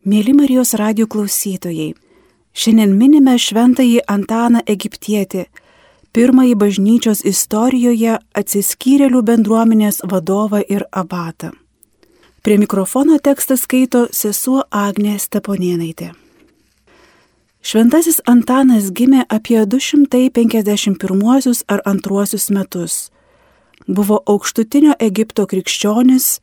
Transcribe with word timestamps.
Mėly 0.00 0.32
Marijos 0.32 0.70
radio 0.80 1.04
klausytojai, 1.04 1.90
šiandien 2.56 2.94
minime 2.96 3.34
šventąjį 3.36 3.98
Antaną 4.08 4.62
Egiptietį, 4.64 5.42
pirmąjį 6.16 6.54
bažnyčios 6.56 7.20
istorijoje 7.28 8.14
atsiskyrėlių 8.32 9.20
bendruomenės 9.28 10.00
vadovą 10.08 10.62
ir 10.64 10.86
abatą. 10.88 11.52
Prie 12.40 12.56
mikrofono 12.56 13.18
tekstą 13.20 13.60
skaito 13.60 14.06
sesuo 14.08 14.64
Agnė 14.72 15.18
Steponėnaitė. 15.20 16.16
Šventasis 17.60 18.24
Antanas 18.24 18.88
gimė 18.96 19.28
apie 19.28 19.60
251 19.68 21.64
ar 21.68 21.84
2 21.84 22.48
metus. 22.56 23.10
Buvo 23.84 24.22
aukštutinio 24.24 24.96
Egipto 24.96 25.44
krikščionis, 25.44 26.40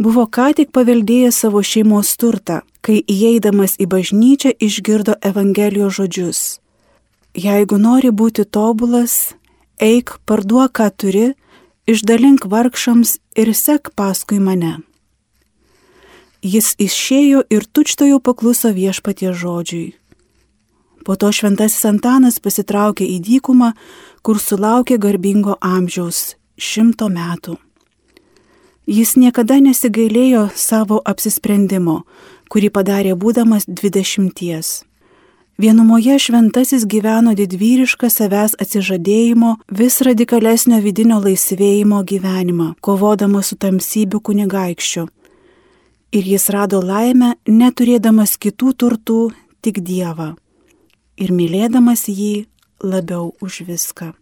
buvo 0.00 0.24
ką 0.26 0.48
tik 0.56 0.72
paveldėjęs 0.72 1.42
savo 1.44 1.60
šeimos 1.60 2.14
turtą, 2.20 2.62
kai 2.80 3.02
įeidamas 3.04 3.76
į 3.76 3.86
bažnyčią 3.92 4.54
išgirdo 4.56 5.18
Evangelijos 5.20 5.98
žodžius. 5.98 6.40
Jeigu 7.36 7.76
nori 7.78 8.10
būti 8.10 8.46
tobulas, 8.48 9.34
eik, 9.78 10.16
parduok, 10.26 10.72
ką 10.80 10.88
turi, 10.96 11.26
išdalink 11.86 12.48
vargšams 12.48 13.18
ir 13.36 13.52
sek 13.54 13.92
paskui 13.94 14.40
mane. 14.40 14.80
Jis 16.40 16.72
išėjo 16.80 17.44
ir 17.52 17.68
tučtojo 17.68 18.18
pakluso 18.24 18.72
viešpatie 18.72 19.34
žodžiui. 19.36 19.92
Po 21.04 21.16
to 21.16 21.28
šventasis 21.32 21.84
Antanas 21.88 22.40
pasitraukė 22.40 23.04
į 23.04 23.20
dykumą, 23.24 23.72
kur 24.24 24.40
sulaukė 24.40 24.96
garbingo 25.00 25.56
amžiaus- 25.60 26.36
šimto 26.70 27.08
metų. 27.08 27.56
Jis 28.90 29.14
niekada 29.14 29.60
nesigailėjo 29.62 30.48
savo 30.58 30.98
apsisprendimo, 31.06 32.00
kurį 32.50 32.72
padarė 32.74 33.14
būdamas 33.14 33.68
dvidešimties. 33.70 34.70
Vienumoje 35.60 36.16
šventasis 36.18 36.88
gyveno 36.90 37.36
didvyrišką 37.38 38.10
savęs 38.10 38.56
atsižadėjimo, 38.58 39.54
vis 39.70 40.00
radikalesnio 40.02 40.80
vidinio 40.82 41.20
laisvėjimo 41.22 42.02
gyvenimą, 42.02 42.72
kovodamas 42.80 43.52
su 43.52 43.60
tamsybių 43.60 44.24
kunigaikščiu. 44.26 45.06
Ir 46.10 46.30
jis 46.34 46.50
rado 46.50 46.82
laimę, 46.82 47.36
neturėdamas 47.46 48.34
kitų 48.42 48.74
turtų, 48.74 49.22
tik 49.62 49.84
Dievą 49.86 50.32
ir 51.20 51.32
mylėdamas 51.36 52.08
jį 52.08 52.46
labiau 52.82 53.34
už 53.44 53.62
viską. 53.68 54.14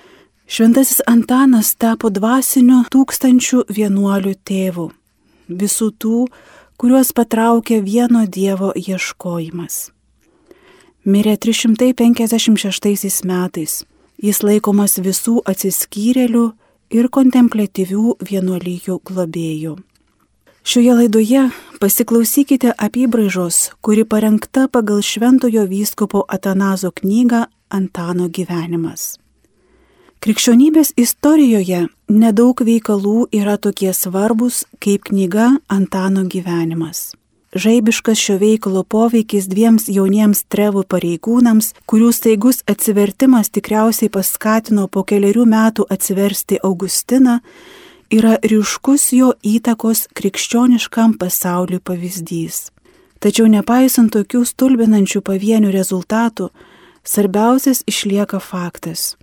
Šventasis 0.49 1.03
Antanas 1.05 1.75
tapo 1.77 2.09
dvasiniu 2.09 2.79
tūkstančių 2.89 3.67
vienuolių 3.69 4.31
tėvu, 4.49 4.87
visų 5.53 5.89
tų, 6.01 6.21
kuriuos 6.81 7.11
patraukė 7.13 7.83
vieno 7.85 8.23
Dievo 8.25 8.71
ieškojimas. 8.73 9.91
Mirė 11.05 11.37
356 11.37 13.29
metais, 13.29 13.77
jis 14.17 14.41
laikomas 14.41 14.97
visų 15.05 15.37
atsiskyrėlių 15.53 16.47
ir 16.97 17.13
kontemplatyvių 17.13 18.17
vienuolyjų 18.33 18.99
globėjų. 19.05 19.77
Šioje 20.65 20.99
laidoje 21.03 21.47
pasiklausykite 21.77 22.73
apybraižos, 22.73 23.63
kuri 23.85 24.09
parengta 24.09 24.65
pagal 24.73 25.05
Šventojo 25.05 25.69
vyskupo 25.69 26.25
Atanazo 26.25 26.89
knygą 26.89 27.47
Antano 27.69 28.33
gyvenimas. 28.33 29.19
Krikščionybės 30.19 30.97
istorijoje 30.99 31.85
nedaug 32.11 32.59
veikalų 32.67 33.29
yra 33.39 33.53
tokie 33.55 33.93
svarbus 33.95 34.65
kaip 34.83 35.05
knyga 35.07 35.53
Antano 35.71 36.25
gyvenimas. 36.27 37.13
Žaibiškas 37.55 38.19
šio 38.19 38.35
veikalo 38.41 38.83
poveikis 38.83 39.47
dviems 39.47 39.87
jauniems 39.87 40.43
trevų 40.51 40.83
pareigūnams, 40.91 41.71
kurių 41.87 42.11
staigus 42.13 42.65
atsivertimas 42.67 43.53
tikriausiai 43.55 44.11
paskatino 44.11 44.89
po 44.91 45.05
keliarių 45.07 45.47
metų 45.55 45.87
atsiversti 45.87 46.59
Augustiną, 46.67 47.39
yra 48.11 48.35
ryškus 48.43 49.13
jo 49.15 49.31
įtakos 49.47 50.09
krikščioniškam 50.19 51.15
pasauliui 51.23 51.79
pavyzdys. 51.79 52.73
Tačiau 53.23 53.47
nepaisant 53.47 54.11
tokių 54.19 54.43
stulbinančių 54.51 55.23
pavienių 55.23 55.71
rezultatų, 55.79 56.51
svarbiausias 57.07 57.87
išlieka 57.87 58.43
faktas. 58.43 59.15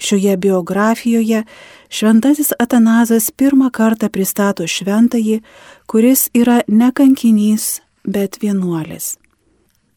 Šioje 0.00 0.36
biografijoje 0.36 1.44
šventasis 1.92 2.52
Atanazas 2.58 3.30
pirmą 3.30 3.68
kartą 3.70 4.08
pristato 4.08 4.64
šventąjį, 4.66 5.40
kuris 5.86 6.30
yra 6.34 6.62
ne 6.68 6.88
kankinys, 6.96 7.80
bet 8.04 8.40
vienuolis. 8.40 9.18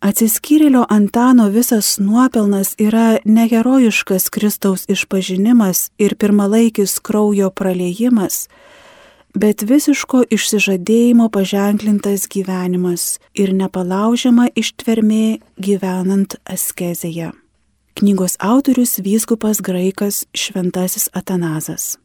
Atsiskyrėlio 0.04 0.84
Antano 0.92 1.46
visas 1.48 1.96
nuopelnas 1.96 2.74
yra 2.76 3.22
neherojiškas 3.24 4.28
Kristaus 4.36 4.84
išpažinimas 4.92 5.94
ir 5.96 6.18
pirmalaikis 6.20 6.98
kraujo 7.00 7.48
praleidimas, 7.56 8.50
bet 9.32 9.64
visiško 9.64 10.26
išsižadėjimo 10.28 11.30
paženklintas 11.32 12.28
gyvenimas 12.28 13.06
ir 13.32 13.56
nepalaužiama 13.56 14.50
ištvermė 14.60 15.40
gyvenant 15.56 16.36
askezėje. 16.44 17.32
Knygos 17.94 18.36
autorius 18.40 19.00
vyskupas 19.00 19.62
graikas 19.62 20.26
Šventasis 20.34 21.10
Atanazas. 21.14 21.98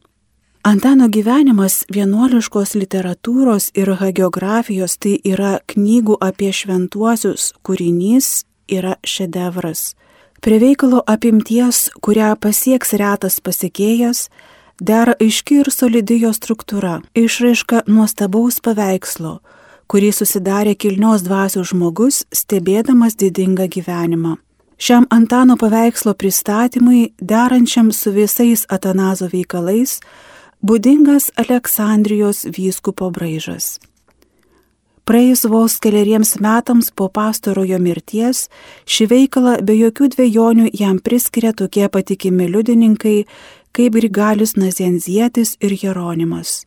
Antano 0.63 1.07
gyvenimas 1.07 1.85
vienuoliškos 1.89 2.75
literatūros 2.77 3.71
ir 3.73 3.89
hagiografijos 3.97 4.99
tai 5.01 5.15
yra 5.25 5.55
knygų 5.71 6.17
apie 6.21 6.51
šventuosius 6.53 7.53
kūrinys, 7.65 8.43
yra 8.69 8.99
šedevras. 9.01 9.95
Prie 10.45 10.59
veikalo 10.61 10.99
apimties, 11.09 11.87
kurią 12.05 12.35
pasieks 12.37 12.93
retas 13.01 13.39
pasiekėjas, 13.41 14.27
dera 14.77 15.15
aiški 15.17 15.63
ir 15.63 15.71
solidijo 15.73 16.35
struktūra, 16.37 16.99
išraiška 17.17 17.87
nuostabaus 17.87 18.61
paveikslo, 18.61 19.39
kurį 19.89 20.13
susidarė 20.13 20.75
kilnios 20.77 21.25
dvasios 21.25 21.73
žmogus, 21.73 22.27
stebėdamas 22.29 23.17
didingą 23.17 23.65
gyvenimą. 23.73 24.37
Šiam 24.79 25.05
Antano 25.09 25.57
paveikslo 25.57 26.13
pristatymui, 26.13 27.09
derančiam 27.19 27.91
su 27.91 28.11
visais 28.15 28.65
Atanazo 28.69 29.27
veikalais, 29.27 29.99
būdingas 30.63 31.31
Aleksandrijos 31.35 32.45
vyskupo 32.55 33.09
braižas. 33.11 33.75
Praėjus 35.03 35.43
vos 35.51 35.75
keliariems 35.83 36.37
metams 36.39 36.91
po 36.95 37.09
pastarojo 37.11 37.79
mirties, 37.81 38.45
šį 38.87 39.09
veikalą 39.11 39.57
be 39.67 39.75
jokių 39.75 40.09
dviejonių 40.15 40.71
jam 40.71 40.99
priskiria 41.03 41.51
tokie 41.51 41.89
patikimi 41.89 42.47
liudininkai 42.47 43.17
kaip 43.75 43.99
Grigalis 43.99 44.55
Nazenzietis 44.55 45.57
ir 45.59 45.75
Jeronimas. 45.75 46.63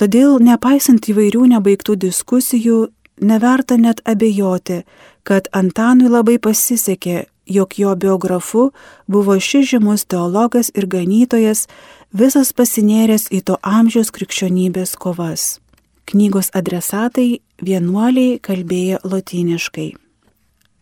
Todėl, 0.00 0.38
nepaisant 0.40 1.04
įvairių 1.10 1.50
nebaigtų 1.52 1.98
diskusijų, 2.08 2.78
neverta 3.20 3.76
net 3.76 4.00
abejoti, 4.08 4.84
kad 5.24 5.48
Antanui 5.52 6.08
labai 6.12 6.38
pasisekė, 6.38 7.24
jog 7.46 7.78
jo 7.78 7.94
biografu 7.96 8.72
buvo 9.06 9.40
šis 9.40 9.68
žymus 9.72 10.04
teologas 10.08 10.70
ir 10.74 10.86
ganytojas, 10.86 11.68
visas 12.12 12.52
pasinėręs 12.52 13.28
į 13.32 13.40
to 13.48 13.58
amžiaus 13.62 14.10
krikščionybės 14.14 14.96
kovas. 15.00 15.60
Knygos 16.04 16.50
adresatai 16.52 17.40
vienuoliai 17.64 18.38
kalbėjo 18.44 18.98
lotyniškai. 19.04 19.94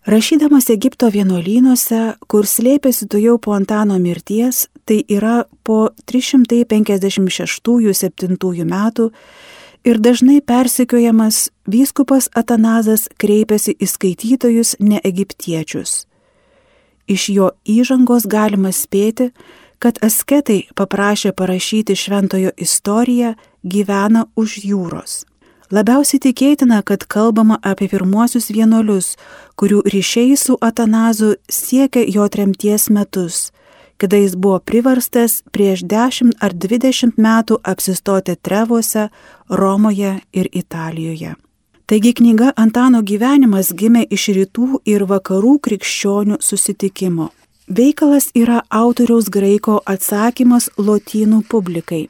Rašydamas 0.03 0.67
Egipto 0.75 1.07
vienuolynuose, 1.15 2.19
kur 2.27 2.43
slėpėsi 2.43 3.07
tu 3.07 3.23
jau 3.23 3.39
po 3.39 3.55
Antano 3.55 4.03
mirties, 4.03 4.67
tai 4.83 5.07
yra 5.07 5.47
po 5.63 5.95
356-7 6.11 8.67
metų, 8.67 9.15
ir 9.85 9.99
dažnai 9.99 10.41
persikiojamas 10.41 11.51
vyskupas 11.67 12.29
Atanazas 12.35 13.09
kreipėsi 13.19 13.75
į 13.79 13.89
skaitytojus 13.91 14.77
ne 14.81 15.01
egiptiečius. 15.05 16.07
Iš 17.11 17.29
jo 17.35 17.51
įžangos 17.67 18.29
galima 18.31 18.71
spėti, 18.73 19.33
kad 19.83 19.99
asketai 20.07 20.69
paprašė 20.79 21.33
parašyti 21.35 21.97
šventojo 21.99 22.53
istoriją 22.57 23.35
gyvena 23.67 24.29
už 24.39 24.63
jūros. 24.63 25.25
Labiausiai 25.73 26.21
tikėtina, 26.21 26.83
kad 26.85 27.07
kalbama 27.09 27.57
apie 27.65 27.89
pirmuosius 27.89 28.51
vienuolius, 28.53 29.17
kurių 29.57 29.81
ryšiai 29.89 30.37
su 30.37 30.59
Atanazu 30.61 31.33
siekia 31.49 32.05
jo 32.07 32.27
tremties 32.29 32.91
metus, 32.93 33.49
kada 34.03 34.19
jis 34.19 34.35
buvo 34.35 34.59
priverstas 34.59 35.43
prieš 35.55 35.85
10 35.87 36.33
ar 36.43 36.51
20 36.53 37.21
metų 37.23 37.61
apsistoti 37.63 38.35
Trevuose, 38.35 39.05
Romoje 39.49 40.17
ir 40.33 40.49
Italijoje. 40.53 41.37
Taigi 41.87 42.13
knyga 42.19 42.51
Antano 42.57 43.05
gyvenimas 43.07 43.71
gimė 43.71 44.03
iš 44.11 44.27
rytų 44.35 44.81
ir 44.91 45.07
vakarų 45.07 45.55
krikščionių 45.63 46.41
susitikimo. 46.43 47.31
Veikalas 47.71 48.33
yra 48.35 48.65
autoriaus 48.83 49.31
graiko 49.31 49.79
atsakymas 49.87 50.71
lotynų 50.79 51.45
publikai. 51.47 52.09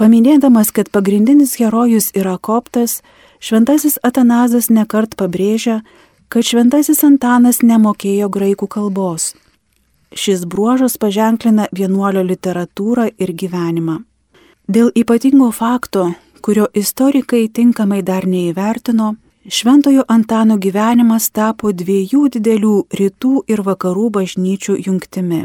Paminėdamas, 0.00 0.72
kad 0.72 0.88
pagrindinis 0.88 1.58
herojus 1.60 2.14
yra 2.16 2.38
koptas, 2.40 3.02
Šventasis 3.44 4.00
Atanazas 4.02 4.70
nekart 4.72 5.20
pabrėžia, 5.20 5.82
kad 6.32 6.48
šventasis 6.48 7.04
Antanas 7.04 7.60
nemokėjo 7.60 8.32
graikų 8.32 8.72
kalbos. 8.72 9.34
Šis 10.12 10.44
bruožas 10.46 10.96
paženklina 10.98 11.66
vienuolio 11.72 12.22
literatūrą 12.22 13.10
ir 13.18 13.32
gyvenimą. 13.32 14.00
Dėl 14.68 14.90
ypatingo 14.94 15.50
fakto, 15.52 16.12
kurio 16.42 16.66
istorikai 16.74 17.48
tinkamai 17.48 18.02
dar 18.02 18.26
neįvertino, 18.26 19.14
Šventojo 19.48 20.02
Antano 20.10 20.56
gyvenimas 20.58 21.28
tapo 21.30 21.70
dviejų 21.70 22.24
didelių 22.34 22.76
rytų 22.98 23.44
ir 23.46 23.60
vakarų 23.62 24.08
bažnyčių 24.16 24.74
jungtimi. 24.86 25.44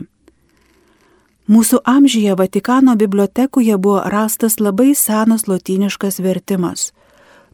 Mūsų 1.52 1.82
amžyje 1.86 2.34
Vatikano 2.40 2.96
bibliotekoje 2.98 3.78
buvo 3.78 4.02
rastas 4.10 4.58
labai 4.60 4.96
senas 4.96 5.46
lotyniškas 5.48 6.18
vertimas 6.26 6.90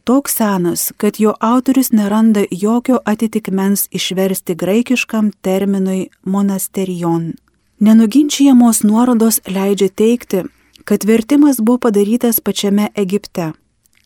toks 0.08 0.36
senas, 0.36 0.92
kad 0.96 1.20
jo 1.20 1.34
autorius 1.40 1.92
neranda 1.92 2.44
jokio 2.50 2.98
atitikmens 3.04 3.88
išversti 3.90 4.54
graikiškam 4.54 5.30
terminui 5.42 6.08
monasterion. 6.24 7.32
Nenuginčiamos 7.78 8.82
nuorodos 8.82 9.40
leidžia 9.46 9.88
teikti, 9.88 10.42
kad 10.84 11.04
vertimas 11.04 11.60
buvo 11.60 11.78
padarytas 11.78 12.40
pačiame 12.40 12.88
Egipte, 12.94 13.52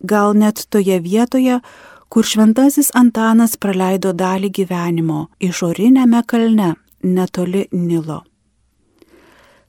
gal 0.00 0.34
net 0.34 0.66
toje 0.70 0.98
vietoje, 0.98 1.60
kur 2.08 2.26
šventasis 2.26 2.90
Antanas 2.98 3.54
praleido 3.56 4.10
dalį 4.12 4.50
gyvenimo 4.58 5.28
išorinėme 5.38 6.26
kalne 6.26 6.74
netoli 7.02 7.68
Nilo. 7.72 8.24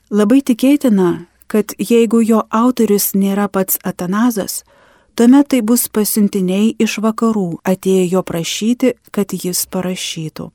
Labai 0.09 0.41
tikėtina, 0.41 1.27
kad 1.47 1.77
jeigu 1.77 2.25
jo 2.25 2.41
autorius 2.49 3.11
nėra 3.13 3.51
pats 3.53 3.77
Atanazas, 3.85 4.63
Tuomet 5.15 5.47
tai 5.47 5.61
bus 5.61 5.85
pasiuntiniai 5.93 6.71
iš 6.81 6.97
vakarų 7.05 7.59
atėję 7.69 8.05
jo 8.15 8.23
prašyti, 8.25 8.95
kad 9.13 9.29
jis 9.37 9.67
parašytų. 9.69 10.49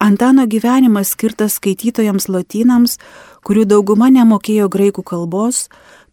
Antano 0.00 0.46
gyvenimas 0.46 1.12
skirtas 1.12 1.58
skaitytojams 1.58 2.30
lotynams, 2.32 2.96
kurių 3.44 3.66
dauguma 3.68 4.08
nemokėjo 4.14 4.70
graikų 4.72 5.04
kalbos, 5.04 5.66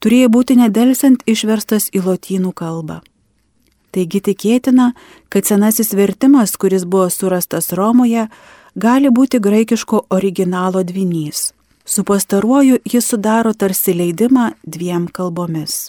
turėjo 0.03 0.31
būti 0.35 0.59
nedelsiant 0.59 1.23
išverstas 1.29 1.88
į 1.95 2.03
lotynų 2.03 2.51
kalbą. 2.51 3.00
Taigi 3.95 4.19
tikėtina, 4.19 4.91
kad 5.31 5.47
senasis 5.47 5.95
vertimas, 5.95 6.57
kuris 6.59 6.83
buvo 6.83 7.07
surastas 7.07 7.71
Romoje, 7.71 8.27
gali 8.75 9.07
būti 9.07 9.39
graikiško 9.39 10.07
originalo 10.11 10.83
dvinys. 10.83 11.53
Su 11.85 12.03
pastaruoju 12.03 12.81
jis 12.83 13.07
sudaro 13.07 13.53
tarsi 13.53 13.95
leidimą 13.95 14.51
dviem 14.65 15.07
kalbomis. 15.07 15.85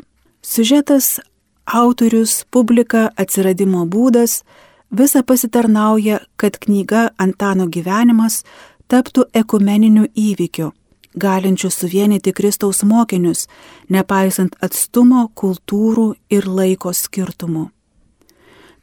Siužetas, 0.48 1.20
autorius, 1.66 2.44
publika, 2.50 3.10
atsiradimo 3.16 3.80
būdas- 3.90 4.42
visa 4.98 5.22
pasitarnauja, 5.22 6.18
kad 6.36 6.58
knyga 6.58 7.10
Antano 7.18 7.66
gyvenimas 7.66 8.44
taptų 8.88 9.24
ekumeniniu 9.34 10.04
įvykiu, 10.14 10.70
galinčiu 11.18 11.70
suvienyti 11.70 12.32
Kristaus 12.32 12.82
mokinius, 12.84 13.48
nepaisant 13.90 14.54
atstumo, 14.62 15.30
kultūrų 15.34 16.14
ir 16.30 16.42
laiko 16.46 16.90
skirtumų. 16.90 17.70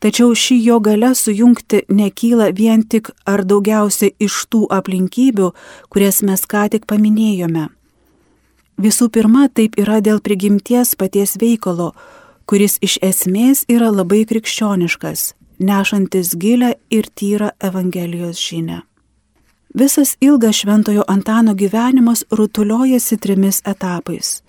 Tačiau 0.01 0.35
ši 0.35 0.65
jo 0.65 0.79
gale 0.79 1.15
sujungti 1.15 1.85
nekyla 1.87 2.51
vien 2.53 2.83
tik 2.83 3.09
ar 3.25 3.39
daugiausiai 3.45 4.11
iš 4.19 4.47
tų 4.51 4.67
aplinkybių, 4.67 5.53
kurias 5.89 6.21
mes 6.23 6.41
ką 6.41 6.69
tik 6.69 6.85
paminėjome 6.85 7.69
Visų 8.77 9.09
pirma, 9.13 9.47
taip 9.49 9.77
yra 9.77 9.99
dėl 10.01 10.19
prigimties 10.19 10.95
paties 10.95 11.37
veikalo, 11.41 11.91
kuris 12.45 12.79
iš 12.81 12.97
esmės 13.01 13.65
yra 13.69 13.91
labai 13.93 14.23
krikščioniškas, 14.25 15.33
nešantis 15.59 16.33
gilę 16.35 16.75
ir 16.89 17.07
tyrą 17.13 17.51
Evangelijos 17.59 18.41
žinę. 18.41 18.81
Visas 19.73 20.17
ilgas 20.21 20.55
Šventojo 20.61 21.03
Antano 21.07 21.53
gyvenimas 21.53 22.23
rutuliojasi 22.29 23.17
trimis 23.17 23.61
etapais. 23.65 24.41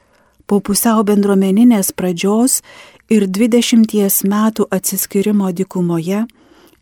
Po 0.47 0.61
pusiau 0.61 1.05
bendruomeninės 1.05 1.95
pradžios 1.97 2.61
ir 3.09 3.25
dvidešimties 3.29 4.25
metų 4.29 4.67
atsiskirimo 4.71 5.49
dikumoje 5.53 6.27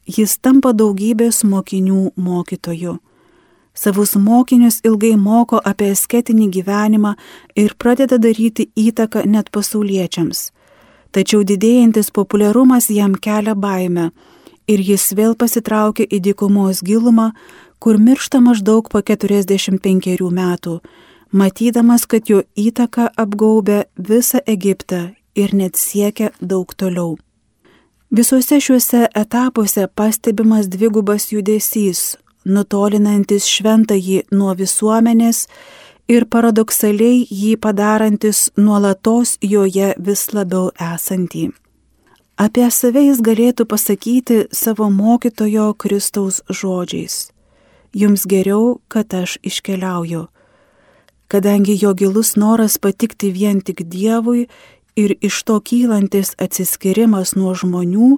jis 0.06 0.39
tampa 0.43 0.73
daugybės 0.75 1.44
mokinių 1.47 2.12
mokytoju 2.17 2.99
Savus 3.75 4.17
mokinius 4.17 4.81
ilgai 4.85 5.15
moko 5.17 5.61
apie 5.65 5.91
asketinį 5.95 6.49
gyvenimą 6.57 7.15
ir 7.57 7.73
pradeda 7.81 8.19
daryti 8.21 8.69
įtaką 8.77 9.25
net 9.25 9.49
pasauliečiams. 9.51 10.51
Tačiau 11.13 11.43
didėjantis 11.45 12.13
populiarumas 12.13 12.91
jam 12.91 13.15
kelia 13.17 13.55
baimę 13.55 14.11
ir 14.69 14.81
jis 14.81 15.13
vėl 15.17 15.35
pasitraukia 15.37 16.05
į 16.05 16.21
dykumos 16.29 16.83
gilumą, 16.85 17.33
kur 17.83 17.99
miršta 17.99 18.41
maždaug 18.41 18.89
po 18.93 19.03
45 19.03 20.31
metų, 20.31 20.79
matydamas, 21.33 22.07
kad 22.07 22.29
jo 22.31 22.43
įtaka 22.55 23.09
apgaubė 23.17 23.85
visą 23.97 24.41
Egiptą 24.47 25.15
ir 25.35 25.55
net 25.57 25.77
siekia 25.77 26.31
daug 26.41 26.73
toliau. 26.77 27.17
Visuose 28.13 28.61
šiuose 28.61 29.07
etapuose 29.17 29.89
pastebimas 29.97 30.69
dvigubas 30.69 31.31
judesys 31.33 32.19
nutolinantis 32.44 33.47
šventąjį 33.47 34.23
nuo 34.35 34.55
visuomenės 34.59 35.47
ir 36.11 36.27
paradoksaliai 36.27 37.25
jį 37.31 37.56
padarantis 37.62 38.50
nuolatos 38.56 39.37
joje 39.43 39.93
vis 39.99 40.29
labiau 40.35 40.71
esantį. 40.77 41.50
Apie 42.43 42.65
save 42.73 43.05
jis 43.05 43.21
galėtų 43.23 43.67
pasakyti 43.69 44.39
savo 44.50 44.89
mokytojo 44.91 45.73
Kristaus 45.79 46.41
žodžiais. 46.49 47.31
Jums 47.93 48.25
geriau, 48.27 48.81
kad 48.89 49.12
aš 49.15 49.37
iškeliauju. 49.44 50.27
Kadangi 51.29 51.77
jo 51.77 51.93
gilus 51.94 52.35
noras 52.37 52.79
patikti 52.81 53.31
vien 53.33 53.61
tik 53.61 53.85
Dievui 53.85 54.49
ir 54.97 55.15
iš 55.21 55.43
to 55.44 55.61
kylantis 55.61 56.33
atsiskirimas 56.41 57.37
nuo 57.37 57.53
žmonių, 57.55 58.17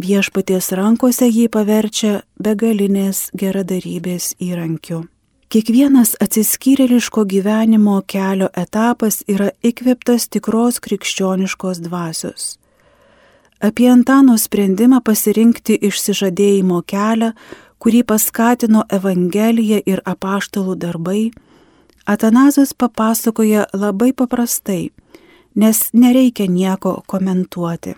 viešpaties 0.00 0.72
rankose 0.76 1.28
jį 1.28 1.48
paverčia 1.52 2.22
begalinės 2.40 3.30
geradarybės 3.36 4.34
įrankiu. 4.40 5.04
Kiekvienas 5.52 6.14
atsiskyrėliško 6.24 7.26
gyvenimo 7.28 7.98
kelio 8.08 8.48
etapas 8.56 9.20
yra 9.28 9.50
įkveptas 9.60 10.30
tikros 10.32 10.80
krikščioniškos 10.80 11.82
dvasios. 11.84 12.56
Apie 13.60 13.90
Antano 13.92 14.38
sprendimą 14.40 15.02
pasirinkti 15.04 15.76
išsižadėjimo 15.76 16.80
kelią, 16.88 17.34
kurį 17.78 18.00
paskatino 18.08 18.86
Evangelija 18.88 19.82
ir 19.86 20.00
apaštalų 20.08 20.78
darbai, 20.80 21.30
Atanazas 22.06 22.72
papasakoja 22.74 23.68
labai 23.76 24.10
paprastai, 24.16 24.90
nes 25.54 25.84
nereikia 25.92 26.48
nieko 26.50 27.02
komentuoti. 27.06 27.94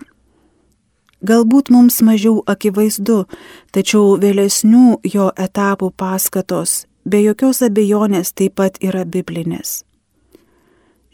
Galbūt 1.25 1.71
mums 1.73 2.01
mažiau 2.05 2.43
akivaizdu, 2.45 3.23
tačiau 3.73 4.17
vėlesnių 4.21 4.99
jo 5.09 5.31
etapų 5.47 5.89
paskatos 5.97 6.83
be 7.05 7.21
jokios 7.23 7.61
abejonės 7.65 8.33
taip 8.33 8.57
pat 8.59 8.77
yra 8.83 9.05
biblinės. 9.05 9.83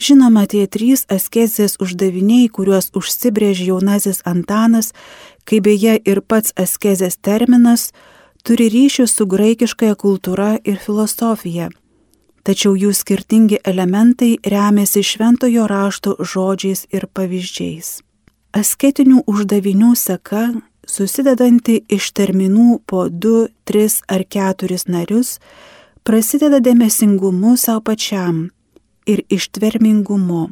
Žinoma, 0.02 0.48
tie 0.50 0.66
trys 0.66 1.04
askezės 1.14 1.78
uždaviniai, 1.84 2.48
kuriuos 2.50 2.90
užsibrėžė 2.98 3.68
jaunasis 3.70 4.24
Antanas, 4.26 4.96
kaip 5.46 5.68
beje 5.68 6.00
ir 6.02 6.24
pats 6.26 6.56
askezės 6.58 7.20
terminas, 7.22 7.92
turi 8.42 8.72
ryšių 8.74 9.06
su 9.06 9.28
graikiškąja 9.30 10.00
kultūra 10.02 10.56
ir 10.66 10.82
filosofija. 10.82 11.70
Tačiau 12.42 12.74
jų 12.74 12.96
skirtingi 12.98 13.62
elementai 13.62 14.40
remiasi 14.42 15.04
šventojo 15.06 15.68
rašto 15.70 16.16
žodžiais 16.18 16.88
ir 16.90 17.06
pavyzdžiais. 17.06 18.00
Asketinių 18.52 19.22
uždavinių 19.32 19.94
seka, 19.96 20.50
susidedanti 20.84 21.78
iš 21.88 22.10
terminų 22.12 22.82
po 22.84 23.06
2, 23.08 23.46
3 23.64 24.02
ar 24.12 24.26
4 24.28 24.80
narius, 24.92 25.38
prasideda 26.04 26.60
dėmesingumu 26.60 27.56
savo 27.56 27.80
pačiam 27.88 28.50
ir 29.08 29.24
ištvermingumu. 29.32 30.50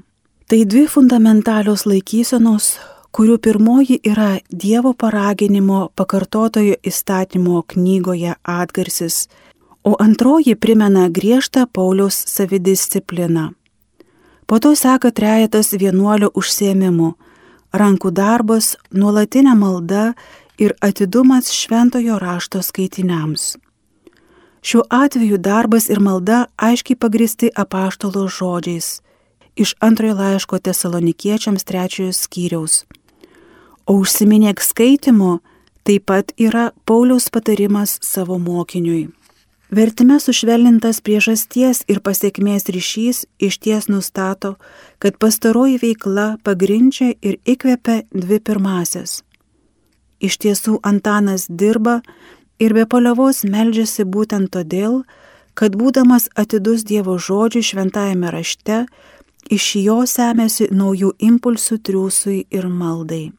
Tai 0.48 0.62
dvi 0.66 0.86
fundamentalios 0.88 1.84
laikysenos, 1.86 2.72
kurių 3.12 3.36
pirmoji 3.44 4.00
yra 4.08 4.40
Dievo 4.48 4.94
paraginimo 4.94 5.90
pakartotojo 6.00 6.80
įstatymo 6.80 7.66
knygoje 7.68 8.38
atgarsis, 8.44 9.28
o 9.84 9.98
antroji 10.00 10.56
primena 10.56 11.10
griežtą 11.10 11.68
Pauliaus 11.68 12.16
savidiscipliną. 12.16 13.50
Po 14.48 14.60
to 14.60 14.72
seka 14.76 15.12
trejetas 15.12 15.76
vienuolio 15.76 16.32
užsiemimų 16.34 17.18
rankų 17.74 18.12
darbas, 18.12 18.76
nuolatinė 18.92 19.56
malda 19.56 20.14
ir 20.58 20.76
atidumas 20.82 21.52
šventojo 21.54 22.20
rašto 22.20 22.62
skaitiniams. 22.62 23.58
Šiuo 24.62 24.84
atveju 24.90 25.38
darbas 25.38 25.88
ir 25.90 26.02
malda 26.04 26.48
aiškiai 26.58 27.00
pagristi 27.00 27.52
apaštalo 27.56 28.28
žodžiais 28.28 29.00
iš 29.60 29.76
antrojo 29.80 30.16
laiško 30.16 30.60
tesalonikiečiams 30.60 31.64
trečiojo 31.64 32.14
skyriaus. 32.16 32.84
O 33.86 33.98
užsiminėk 34.00 34.62
skaitimu 34.64 35.40
taip 35.84 36.06
pat 36.12 36.32
yra 36.38 36.70
Pauliaus 36.86 37.28
patarimas 37.34 37.98
savo 38.06 38.38
mokiniui. 38.40 39.10
Vertime 39.70 40.16
sušvelnintas 40.18 41.02
priežasties 41.06 41.84
ir 41.92 42.00
pasiekmės 42.06 42.70
ryšys 42.74 43.26
iš 43.38 43.60
ties 43.62 43.90
nustato, 43.92 44.56
kad 45.00 45.18
pastaroji 45.18 45.80
veikla 45.82 46.38
pagrindžia 46.44 47.14
ir 47.22 47.40
įkvepia 47.48 48.04
dvi 48.12 48.40
pirmasias. 48.40 49.22
Iš 50.20 50.36
tiesų 50.44 50.80
Antanas 50.84 51.48
dirba 51.48 52.02
ir 52.60 52.76
be 52.76 52.84
paliovos 52.86 53.46
meldžiasi 53.48 54.04
būtent 54.04 54.52
todėl, 54.52 55.04
kad 55.56 55.76
būdamas 55.80 56.28
atidus 56.36 56.84
Dievo 56.84 57.16
žodžiui 57.18 57.64
šventajame 57.64 58.32
rašte, 58.32 58.86
iš 59.48 59.76
jo 59.80 60.04
semėsi 60.08 60.70
naujų 60.72 61.16
impulsų 61.30 61.80
triūsui 61.88 62.40
ir 62.52 62.68
maldai. 62.68 63.32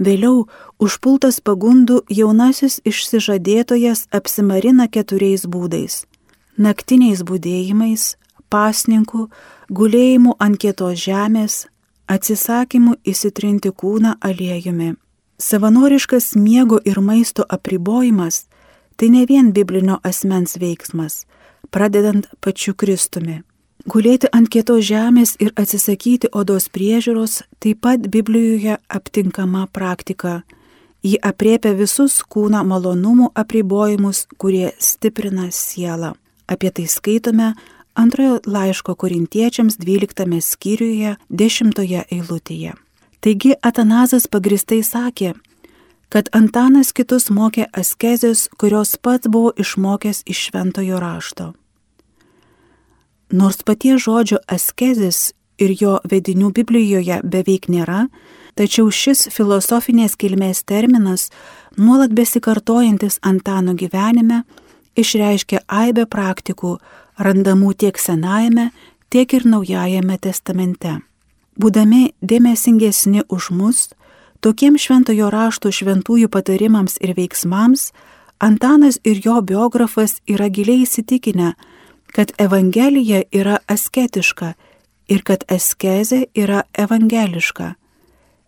Vėliau, 0.00 0.46
užpultas 0.80 1.40
pagundų, 1.44 2.00
jaunasis 2.08 2.80
išsižadėtojas 2.88 4.06
apsimarina 4.16 4.88
keturiais 4.88 5.44
būdais- 5.44 6.04
naktiniais 6.66 7.20
būdėjimais, 7.22 8.16
pasninkų, 8.50 9.28
gulėjimu 9.70 10.34
ant 10.38 10.58
kietos 10.60 10.98
žemės, 11.00 11.66
atsisakymu 12.10 12.96
įsitrinti 13.04 13.70
kūną 13.70 14.16
aliejumi. 14.20 14.94
Savanoriškas 15.40 16.34
miego 16.36 16.80
ir 16.84 17.00
maisto 17.00 17.44
apribojimas- 17.48 18.46
tai 18.96 19.08
ne 19.08 19.26
vien 19.26 19.52
biblinio 19.52 20.00
asmens 20.02 20.56
veiksmas, 20.58 21.24
pradedant 21.70 22.26
pačiu 22.40 22.74
Kristumi. 22.74 23.42
Gulėti 23.88 24.28
ant 24.32 24.48
kietos 24.52 24.84
žemės 24.84 25.36
ir 25.40 25.52
atsisakyti 25.56 26.28
odos 26.36 26.68
priežiūros 26.68 27.42
taip 27.60 27.80
pat 27.80 28.00
Biblijoje 28.00 28.76
aptinkama 28.88 29.66
praktika. 29.72 30.42
Ji 31.02 31.16
apriepia 31.24 31.72
visus 31.72 32.22
kūno 32.22 32.60
malonumų 32.60 33.30
apribojimus, 33.34 34.26
kurie 34.36 34.72
stiprina 34.78 35.48
sielą. 35.50 36.12
Apie 36.46 36.70
tai 36.70 36.84
skaitome 36.84 37.54
antrojo 38.00 38.40
laiško 38.46 38.94
korintiečiams 38.94 39.76
12 39.78 40.40
skyriuje 40.40 41.16
10 41.28 41.80
eilutėje. 42.10 42.74
Taigi 43.20 43.52
Atanazas 43.62 44.26
pagristai 44.26 44.80
sakė, 44.82 45.34
kad 46.08 46.30
Antanas 46.32 46.94
kitus 46.96 47.28
mokė 47.30 47.66
askezės, 47.76 48.48
kurios 48.58 48.96
pats 48.96 49.28
buvo 49.28 49.52
išmokęs 49.52 50.24
iš 50.26 50.46
šventojo 50.48 51.00
rašto. 51.00 51.52
Nors 53.30 53.60
paties 53.62 54.02
žodžio 54.02 54.40
askezis 54.48 55.34
ir 55.60 55.76
jo 55.78 55.98
vedinių 56.10 56.50
Biblijoje 56.56 57.20
beveik 57.22 57.68
nėra, 57.70 58.08
tačiau 58.58 58.90
šis 58.90 59.28
filosofinės 59.30 60.16
kilmės 60.18 60.64
terminas, 60.66 61.28
nuolat 61.76 62.16
besikartojantis 62.16 63.20
Antano 63.22 63.76
gyvenime, 63.78 64.42
išreiškia 64.96 65.62
aibę 65.68 66.06
praktikų, 66.06 66.78
randamų 67.18 67.74
tiek 67.74 67.98
Senajame, 67.98 68.70
tiek 69.10 69.32
ir 69.34 69.46
Naujajame 69.46 70.18
testamente. 70.18 71.00
Būdami 71.60 72.14
dėmesingesni 72.22 73.26
už 73.28 73.50
mus, 73.50 73.88
tokiems 74.40 74.86
šventojo 74.86 75.28
rašto 75.30 75.72
šventųjų 75.74 76.30
patarimams 76.32 76.96
ir 77.00 77.14
veiksmams, 77.18 77.90
Antanas 78.40 78.96
ir 79.04 79.20
jo 79.20 79.42
biografas 79.44 80.22
yra 80.24 80.46
giliai 80.48 80.86
įsitikinę, 80.86 81.50
kad 82.16 82.32
Evangelija 82.40 83.20
yra 83.36 83.58
asketiška 83.68 84.54
ir 85.12 85.20
kad 85.28 85.44
askezė 85.52 86.22
yra 86.32 86.62
evangeliška. 86.72 87.74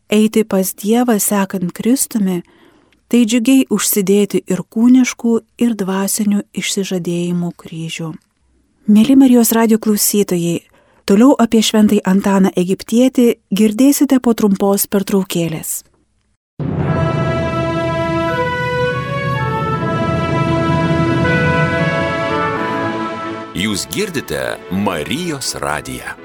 Eiti 0.08 0.44
pas 0.48 0.72
Dievą 0.80 1.18
sekant 1.20 1.74
Kristumi, 1.76 2.40
tai 3.12 3.26
džiugiai 3.28 3.66
užsidėti 3.68 4.40
ir 4.48 4.62
kūniškų, 4.72 5.32
ir 5.60 5.74
dvasinių 5.76 6.46
išsižadėjimų 6.56 7.50
kryžių. 7.60 8.08
Mėly 8.88 9.16
Marijos 9.20 9.52
radio 9.52 9.76
klausytojai, 9.76 10.62
toliau 11.04 11.36
apie 11.36 11.60
šventai 11.60 12.00
Antaną 12.08 12.54
Egiptietį 12.56 13.26
girdėsite 13.52 14.16
po 14.24 14.32
trumpos 14.32 14.88
pertraukėlės. 14.88 15.82
Jūs 23.62 23.86
girdite 23.92 24.56
Marijos 24.72 25.52
radiją. 25.60 26.21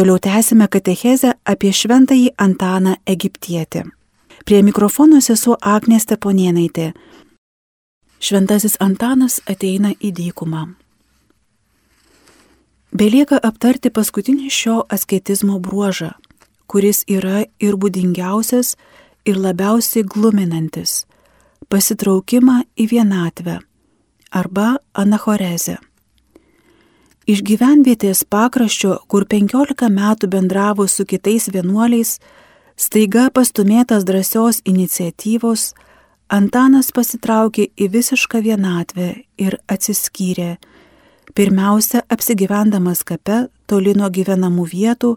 Toliau 0.00 0.18
tęsime 0.18 0.64
katechezę 0.68 1.30
apie 1.44 1.72
šventąjį 1.76 2.30
Antaną 2.40 2.94
Egiptietį. 3.04 3.82
Prie 4.48 4.60
mikrofono 4.64 5.18
sesuo 5.20 5.58
Agnės 5.60 6.06
Teponienai. 6.08 6.86
Šventasis 8.20 8.78
Antanas 8.80 9.42
ateina 9.44 9.90
į 10.00 10.12
dykumą. 10.16 10.62
Belieka 12.96 13.42
aptarti 13.50 13.92
paskutinį 13.92 14.48
šio 14.48 14.78
asketizmo 14.88 15.58
bruožą, 15.60 16.14
kuris 16.66 17.04
yra 17.04 17.44
ir 17.60 17.76
būdingiausias, 17.76 18.76
ir 19.28 19.36
labiausiai 19.36 20.08
gluminantis- 20.08 21.04
pasitraukimą 21.70 22.64
į 22.76 22.88
vienatvę 22.88 23.60
arba 24.32 24.78
anachorezę. 24.94 25.76
Iš 27.30 27.44
gyvenvietės 27.46 28.24
pakraščio, 28.26 28.96
kur 29.06 29.22
15 29.28 29.86
metų 29.94 30.28
bendravo 30.32 30.86
su 30.90 31.04
kitais 31.06 31.46
vienuoliais, 31.54 32.16
staiga 32.74 33.28
pastumėtas 33.30 34.06
drąsios 34.08 34.58
iniciatyvos, 34.66 35.68
Antanas 36.30 36.92
pasitraukė 36.94 37.68
į 37.74 37.88
visišką 37.90 38.40
vienatvę 38.46 39.08
ir 39.42 39.56
atsiskyrė, 39.70 40.56
pirmiausia 41.34 42.02
apsigyvendamas 42.06 43.04
kape 43.06 43.38
toli 43.66 43.94
nuo 43.98 44.10
gyvenamų 44.10 44.66
vietų, 44.72 45.12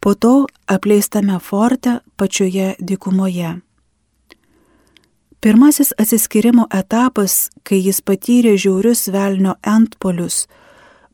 po 0.00 0.14
to 0.14 0.34
apleistame 0.68 1.38
forte 1.40 1.98
pačioje 2.16 2.74
dykumoje. 2.80 3.54
Pirmasis 5.40 5.92
atsiskirimo 5.98 6.68
etapas, 6.72 7.50
kai 7.64 7.80
jis 7.80 8.00
patyrė 8.00 8.58
žiaurius 8.60 9.08
velnio 9.12 9.56
antpolius, 9.64 10.46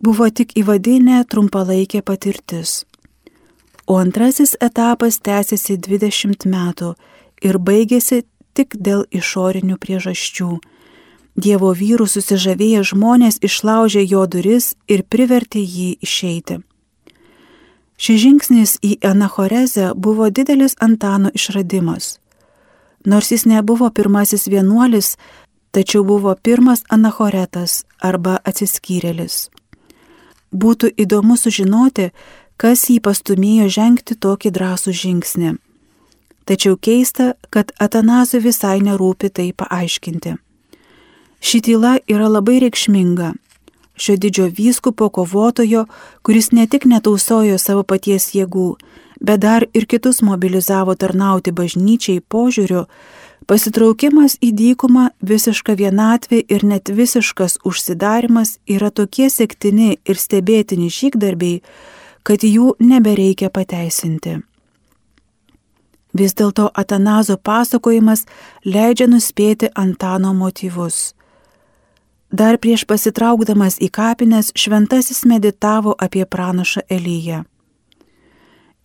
buvo 0.00 0.28
tik 0.30 0.54
įvadinė 0.58 1.24
trumpalaikė 1.30 2.02
patirtis. 2.02 2.84
O 3.88 3.96
antrasis 3.98 4.54
etapas 4.60 5.20
tęsiasi 5.24 5.78
20 5.78 6.46
metų 6.52 6.94
ir 7.42 7.58
baigėsi 7.58 8.22
tik 8.54 8.76
dėl 8.76 9.06
išorinių 9.10 9.78
priežasčių. 9.80 10.50
Dievo 11.38 11.70
vyrų 11.80 12.06
susižavėję 12.10 12.82
žmonės 12.90 13.38
išlaužė 13.48 14.02
jo 14.02 14.24
duris 14.26 14.74
ir 14.90 15.04
privertė 15.06 15.62
jį 15.62 15.90
išeiti. 16.02 16.58
Šis 17.98 18.20
žingsnis 18.22 18.72
į 18.82 18.98
anachorezę 19.06 19.92
buvo 19.94 20.30
didelis 20.30 20.76
Antano 20.78 21.30
išradimas. 21.34 22.18
Nors 23.06 23.30
jis 23.32 23.46
nebuvo 23.46 23.90
pirmasis 23.90 24.46
vienuolis, 24.50 25.16
tačiau 25.70 26.04
buvo 26.04 26.34
pirmas 26.34 26.84
anachoretas 26.90 27.84
arba 27.98 28.38
atsiskyrėlis. 28.44 29.48
Būtų 30.52 30.90
įdomu 30.96 31.36
sužinoti, 31.36 32.10
kas 32.56 32.88
jį 32.90 33.00
pastumėjo 33.04 33.68
žengti 33.68 34.16
tokį 34.16 34.52
drąsų 34.56 34.92
žingsnį. 34.92 35.56
Tačiau 36.48 36.78
keista, 36.80 37.34
kad 37.52 37.74
Atanazui 37.76 38.40
visai 38.40 38.78
nerūpi 38.80 39.28
tai 39.28 39.50
paaiškinti. 39.52 40.38
Ši 41.44 41.60
tyla 41.60 41.98
yra 42.08 42.30
labai 42.32 42.56
reikšminga. 42.64 43.34
Šio 43.98 44.16
didžio 44.16 44.46
vyskupo 44.56 45.10
kovotojo, 45.10 45.84
kuris 46.22 46.52
ne 46.52 46.66
tik 46.66 46.86
netausojo 46.88 47.58
savo 47.58 47.82
paties 47.82 48.30
jėgų, 48.34 48.78
bet 49.20 49.42
dar 49.42 49.66
ir 49.74 49.86
kitus 49.86 50.22
mobilizavo 50.22 50.94
tarnauti 50.94 51.52
bažnyčiai 51.52 52.22
požiūriu, 52.22 52.86
pasitraukimas 53.48 54.36
į 54.44 54.52
dykumą, 54.52 55.08
visiška 55.24 55.74
vienatvė 55.78 56.42
ir 56.52 56.64
net 56.68 56.92
visiškas 56.92 57.58
užsidarimas 57.64 58.58
yra 58.68 58.90
tokie 58.92 59.30
sektini 59.32 59.96
ir 60.04 60.20
stebėtini 60.20 60.90
žygdarbiai, 60.92 61.62
kad 62.22 62.44
jų 62.44 62.74
nebereikia 62.78 63.48
pateisinti. 63.48 64.38
Vis 66.18 66.34
dėlto 66.34 66.68
Atanazo 66.74 67.36
pasakojimas 67.36 68.24
leidžia 68.64 69.06
nuspėti 69.08 69.70
Antano 69.74 70.34
motyvus. 70.34 71.14
Dar 72.28 72.58
prieš 72.60 72.84
pasitraukdamas 72.84 73.78
į 73.80 73.88
kapines 73.88 74.50
šventasis 74.56 75.24
meditavo 75.24 75.94
apie 75.96 76.26
pranašą 76.28 76.84
Elyją. 76.92 77.44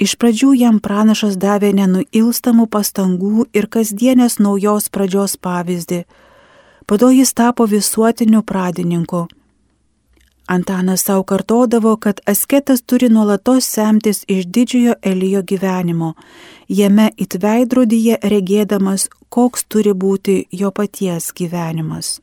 Iš 0.01 0.15
pradžių 0.17 0.53
jam 0.57 0.79
pranašas 0.81 1.37
davė 1.37 1.69
nenuilstamų 1.77 2.65
pastangų 2.67 3.45
ir 3.53 3.69
kasdienės 3.69 4.39
naujos 4.39 4.89
pradžios 4.89 5.37
pavyzdį. 5.37 6.03
Po 6.87 6.97
to 6.97 7.11
jis 7.13 7.33
tapo 7.33 7.67
visuotiniu 7.69 8.41
pradininku. 8.41 9.27
Antanas 10.47 11.05
savo 11.05 11.23
kartodavo, 11.23 11.95
kad 11.95 12.19
asketas 12.25 12.81
turi 12.81 13.07
nuolatos 13.09 13.65
semtis 13.65 14.25
iš 14.27 14.45
didžiojo 14.45 14.93
Elijo 15.01 15.41
gyvenimo, 15.41 16.13
jame 16.67 17.11
įtveidrodyje 17.15 18.17
regėdamas, 18.23 19.07
koks 19.29 19.63
turi 19.63 19.93
būti 19.93 20.43
jo 20.51 20.71
paties 20.71 21.31
gyvenimas. 21.31 22.19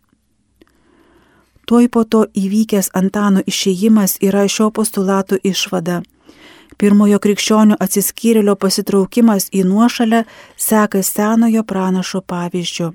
Tuoj 1.65 1.89
po 1.89 2.05
to 2.05 2.27
įvykęs 2.35 2.91
Antano 2.95 3.41
išėjimas 3.47 4.19
yra 4.21 4.45
šio 4.49 4.69
postulato 4.71 5.39
išvada 5.43 6.03
Pirmojo 6.79 7.19
krikščionių 7.19 7.77
atsiskyrėlio 7.81 8.55
pasitraukimas 8.57 9.49
į 9.51 9.65
nuošalę 9.67 10.25
seka 10.57 11.03
senojo 11.03 11.65
pranašo 11.67 12.23
pavyzdžių. 12.23 12.91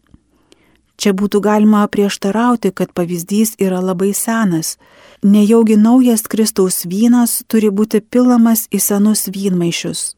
Čia 0.96 1.12
būtų 1.12 1.42
galima 1.44 1.84
prieštarauti, 1.92 2.72
kad 2.72 2.94
pavyzdys 2.96 3.58
yra 3.60 3.82
labai 3.84 4.14
senas. 4.16 4.78
Nejaugi 5.24 5.76
naujas 5.76 6.24
Kristaus 6.24 6.86
vynas 6.88 7.42
turi 7.52 7.68
būti 7.70 8.00
pilamas 8.00 8.68
į 8.72 8.80
senus 8.80 9.28
vynmaišius. 9.28 10.16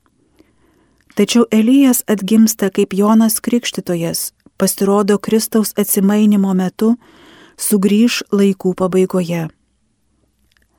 Tačiau 1.18 1.48
Elijas 1.50 2.04
atgimsta 2.06 2.70
kaip 2.70 2.94
Jonas 2.94 3.40
Krikštytojas, 3.42 4.34
pasirodo 4.58 5.18
Kristaus 5.18 5.74
atsimainimo 5.74 6.54
metu, 6.54 6.94
sugrįž 7.58 8.22
laikų 8.30 8.76
pabaigoje. 8.78 9.48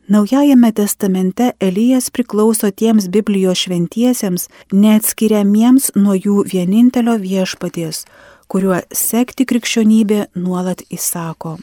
Naujajame 0.08 0.72
testamente 0.72 1.52
Elijas 1.60 2.10
priklauso 2.10 2.70
tiems 2.70 3.08
Biblijos 3.08 3.58
šventiesiems, 3.58 4.46
neatskiriamiems 4.72 5.90
nuo 6.00 6.14
jų 6.16 6.46
vienintelio 6.48 7.18
viešpaties, 7.20 8.06
kuriuo 8.48 8.78
sekti 8.88 9.44
krikščionybė 9.44 10.22
nuolat 10.32 10.80
įsako. 10.88 11.58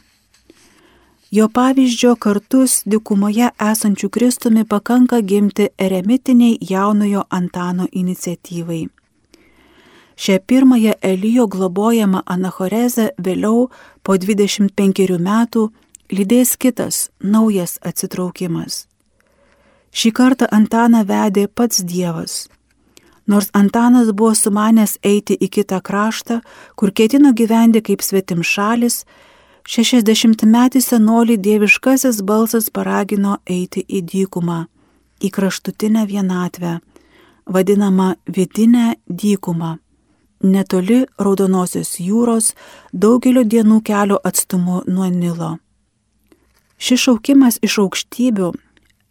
Jo 1.33 1.47
pavyzdžio 1.49 2.11
kartus 2.21 2.83
dikumoje 2.85 3.49
esančių 3.69 4.09
Kristumi 4.13 4.65
pakanka 4.65 5.23
gimti 5.25 5.71
eremitiniai 5.81 6.59
jaunojo 6.69 7.23
Antano 7.29 7.87
iniciatyvai. 7.91 8.83
Šią 10.15 10.37
pirmąją 10.47 10.93
Elijo 11.01 11.47
globojamą 11.47 12.21
anachorezę 12.25 13.09
vėliau 13.17 13.71
po 14.03 14.17
25 14.21 15.17
metų 15.17 15.65
lydės 16.11 16.55
kitas, 16.57 17.09
naujas 17.19 17.79
atsitraukimas. 17.81 18.85
Šį 19.95 20.11
kartą 20.11 20.47
Antaną 20.51 21.05
vedė 21.07 21.47
pats 21.47 21.83
Dievas. 21.83 22.47
Nors 23.27 23.49
Antanas 23.53 24.11
buvo 24.11 24.35
sumanęs 24.35 24.97
eiti 25.03 25.37
į 25.39 25.47
kitą 25.49 25.79
kraštą, 25.81 26.41
kur 26.75 26.91
ketino 26.91 27.31
gyventi 27.33 27.81
kaip 27.81 28.03
svetim 28.05 28.43
šalis, 28.43 29.05
60 29.65 30.45
metį 30.45 30.81
senolį 30.83 31.39
dieviškasis 31.41 32.21
balsas 32.21 32.69
paragino 32.69 33.39
eiti 33.49 33.81
į 33.81 34.03
dykumą, 34.11 34.59
į 35.25 35.31
kraštutinę 35.33 36.05
vienatvę, 36.05 36.77
vadinamą 37.49 38.13
vidinę 38.29 38.93
dykumą, 39.09 39.77
netoli 40.43 41.05
Raudonosios 41.17 41.97
jūros 41.97 42.53
daugelio 42.93 43.41
dienų 43.43 43.81
kelio 43.81 44.19
atstumu 44.23 44.83
nuo 44.85 45.09
Nilo. 45.09 45.55
Šis 46.77 46.99
šaukimas 47.07 47.59
iš 47.63 47.77
aukštybių, 47.83 48.51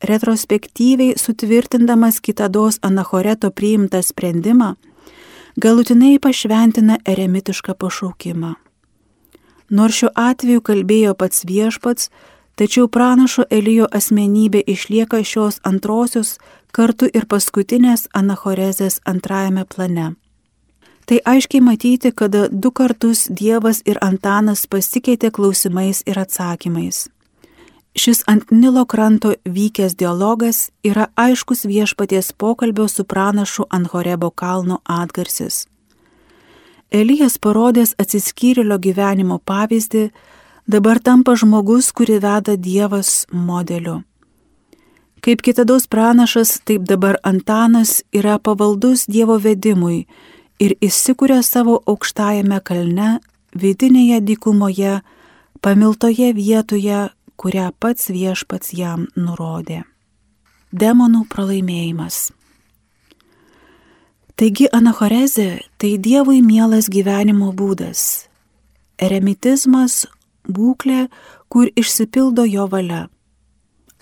retrospektyviai 0.04 1.16
sutvirtindamas 1.16 2.20
kitados 2.20 2.78
anachoreto 2.82 3.50
priimtą 3.50 4.02
sprendimą, 4.02 4.74
galutinai 5.56 6.18
pašventina 6.18 6.98
eremitišką 7.04 7.74
pašaukimą. 7.74 8.54
Nors 9.70 9.96
šiuo 9.96 10.10
atveju 10.14 10.60
kalbėjo 10.60 11.14
pats 11.16 11.44
viešpats, 11.48 12.10
tačiau 12.54 12.88
pranašo 12.88 13.46
Elijo 13.50 13.86
asmenybė 13.90 14.60
išlieka 14.66 15.22
šios 15.24 15.60
antrosios 15.64 16.36
kartu 16.72 17.08
ir 17.08 17.24
paskutinės 17.26 18.08
anachorezės 18.12 19.00
antrajame 19.08 19.64
plane. 19.64 20.12
Tai 21.04 21.18
aiškiai 21.32 21.60
matyti, 21.60 22.12
kad 22.12 22.36
du 22.50 22.70
kartus 22.70 23.26
Dievas 23.28 23.82
ir 23.84 23.98
Antanas 24.00 24.64
pasikeitė 24.66 25.30
klausimais 25.30 26.00
ir 26.06 26.18
atsakymais. 26.18 27.08
Šis 27.94 28.24
ant 28.26 28.50
Nilo 28.50 28.84
kranto 28.84 29.34
vykęs 29.44 29.94
dialogas 29.94 30.70
yra 30.82 31.06
aiškus 31.14 31.64
viešpaties 31.64 32.32
pokalbio 32.32 32.88
su 32.88 33.04
pranašu 33.04 33.64
ant 33.70 33.86
Horebo 33.92 34.30
kalno 34.30 34.80
atgarsis. 34.84 35.66
Elijas 36.90 37.38
parodęs 37.38 37.94
atsiskyrėlio 37.98 38.78
gyvenimo 38.78 39.38
pavyzdį, 39.38 40.10
dabar 40.66 40.98
tampa 40.98 41.36
žmogus, 41.38 41.92
kurį 41.92 42.18
veda 42.22 42.56
Dievas 42.56 43.26
modeliu. 43.30 44.02
Kaip 45.24 45.40
kitados 45.42 45.86
pranašas, 45.86 46.58
taip 46.66 46.82
dabar 46.84 47.16
Antanas 47.22 48.02
yra 48.12 48.38
pavaldus 48.38 49.06
Dievo 49.06 49.38
vedimui 49.38 50.04
ir 50.60 50.74
įsikūrė 50.84 51.40
savo 51.42 51.78
aukštajame 51.86 52.58
kalne, 52.60 53.20
vidinėje 53.54 54.20
dykumoje, 54.20 54.98
pamiltoje 55.64 56.32
vietoje, 56.36 57.08
kurią 57.36 57.70
pats 57.80 58.10
viešpats 58.10 58.72
jam 58.76 59.06
nurodė. 59.16 59.82
Demonų 60.72 61.26
pralaimėjimas. 61.30 62.32
Taigi 64.34 64.66
anachorezė 64.74 65.60
tai 65.78 65.94
Dievui 66.02 66.40
mielas 66.42 66.88
gyvenimo 66.90 67.52
būdas. 67.54 68.26
Eremitizmas- 68.98 70.06
būklė, 70.56 71.08
kur 71.48 71.70
išsipildo 71.76 72.44
jo 72.50 72.66
valia. 72.66 73.08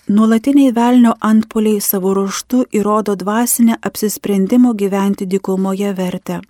Nuolatiniai 0.09 0.73
velnio 0.75 1.13
antpoliai 1.21 1.79
savo 1.81 2.13
ruoštų 2.17 2.65
įrodo 2.79 3.15
dvasinę 3.15 3.77
apsisprendimo 3.81 4.73
gyventi 4.73 5.25
dykumoje 5.25 5.93
vertę. 5.95 6.41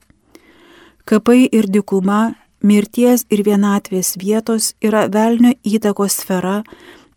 Kapai 1.06 1.50
ir 1.52 1.67
dykuma 1.67 2.36
mirties 2.63 3.26
ir 3.30 3.43
vienatvės 3.45 4.15
vietos 4.19 4.73
yra 4.82 5.06
velnio 5.12 5.54
įtakos 5.63 6.19
sfera 6.23 6.62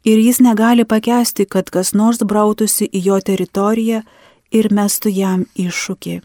ir 0.05 0.19
jis 0.19 0.41
negali 0.43 0.85
pakesti, 0.85 1.47
kad 1.47 1.71
kas 1.71 1.95
nors 1.95 2.23
brautųsi 2.23 2.87
į 2.87 3.05
jo 3.09 3.21
teritoriją 3.21 4.03
ir 4.53 4.73
mestų 4.75 5.13
jam 5.15 5.47
iššūkį. 5.55 6.21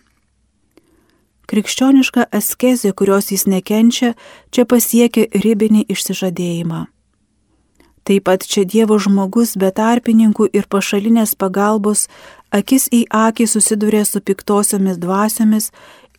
Krikščioniška 1.52 2.30
askezė, 2.32 2.94
kurios 2.96 3.32
jis 3.34 3.44
nekenčia, 3.50 4.14
čia 4.56 4.64
pasiekia 4.66 5.28
ribinį 5.36 5.84
išsižadėjimą. 5.92 6.86
Taip 8.08 8.24
pat 8.26 8.46
čia 8.48 8.64
Dievo 8.66 8.98
žmogus 8.98 9.58
be 9.62 9.70
tarpininkų 9.70 10.48
ir 10.58 10.66
pašalinės 10.72 11.36
pagalbos 11.38 12.08
akis 12.50 12.88
į 12.90 13.04
akį 13.14 13.46
susiduria 13.52 14.06
su 14.08 14.22
piktosiomis 14.26 14.98
dvasiomis 14.98 15.70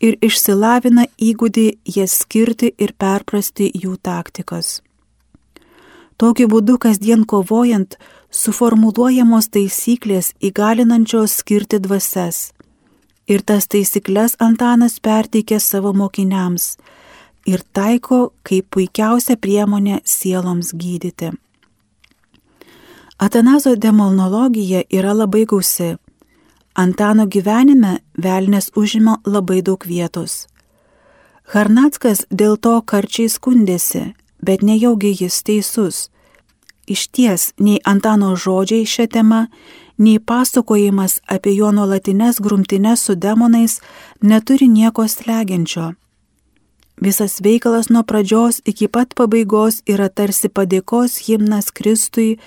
ir 0.01 0.17
išsilavina 0.21 1.05
įgūdį 1.17 1.67
jas 1.95 2.17
skirti 2.23 2.73
ir 2.77 2.93
perprasti 2.97 3.69
jų 3.73 3.97
taktikas. 4.01 4.81
Tokiu 6.17 6.47
būdu 6.47 6.77
kasdien 6.77 7.25
kovojant 7.25 7.97
suformuluojamos 8.31 9.49
taisyklės 9.53 10.33
įgalinančios 10.39 11.39
skirti 11.41 11.79
dvasias. 11.83 12.51
Ir 13.27 13.41
tas 13.41 13.67
taisyklės 13.71 14.35
Antanas 14.39 14.99
perteikė 14.99 15.59
savo 15.59 15.93
mokiniams 15.93 16.75
ir 17.47 17.63
taiko 17.73 18.33
kaip 18.43 18.69
puikiausia 18.71 19.37
priemonė 19.39 20.01
sieloms 20.05 20.73
gydyti. 20.75 21.31
Atanazo 23.19 23.75
demonologija 23.75 24.83
yra 24.91 25.13
labai 25.15 25.45
gausi 25.47 25.93
Antano 26.73 27.27
gyvenime 27.29 27.99
velnės 28.17 28.71
užima 28.73 29.19
labai 29.25 29.61
daug 29.61 29.83
vietos. 29.85 30.47
Harnackas 31.53 32.23
dėl 32.33 32.57
to 32.57 32.79
karčiai 32.81 33.29
skundėsi, 33.29 34.13
bet 34.41 34.63
nejaugi 34.65 35.11
jis 35.19 35.43
teisus. 35.45 36.09
Iš 36.89 37.07
ties, 37.13 37.51
nei 37.59 37.77
Antano 37.85 38.33
žodžiai 38.35 38.87
šią 38.89 39.05
temą, 39.13 39.41
nei 40.01 40.17
pasakojimas 40.17 41.19
apie 41.29 41.53
jo 41.53 41.69
nuolatinės 41.71 42.41
grumtines 42.41 43.05
su 43.05 43.15
demonais 43.15 43.77
neturi 44.21 44.67
nieko 44.67 45.05
slegiančio. 45.07 45.93
Visas 46.97 47.37
veikalas 47.45 47.91
nuo 47.93 48.01
pradžios 48.01 48.61
iki 48.65 48.87
pat 48.87 49.13
pabaigos 49.13 49.83
yra 49.85 50.09
tarsi 50.09 50.49
padėkos 50.49 51.21
himnas 51.27 51.69
Kristui 51.69 52.39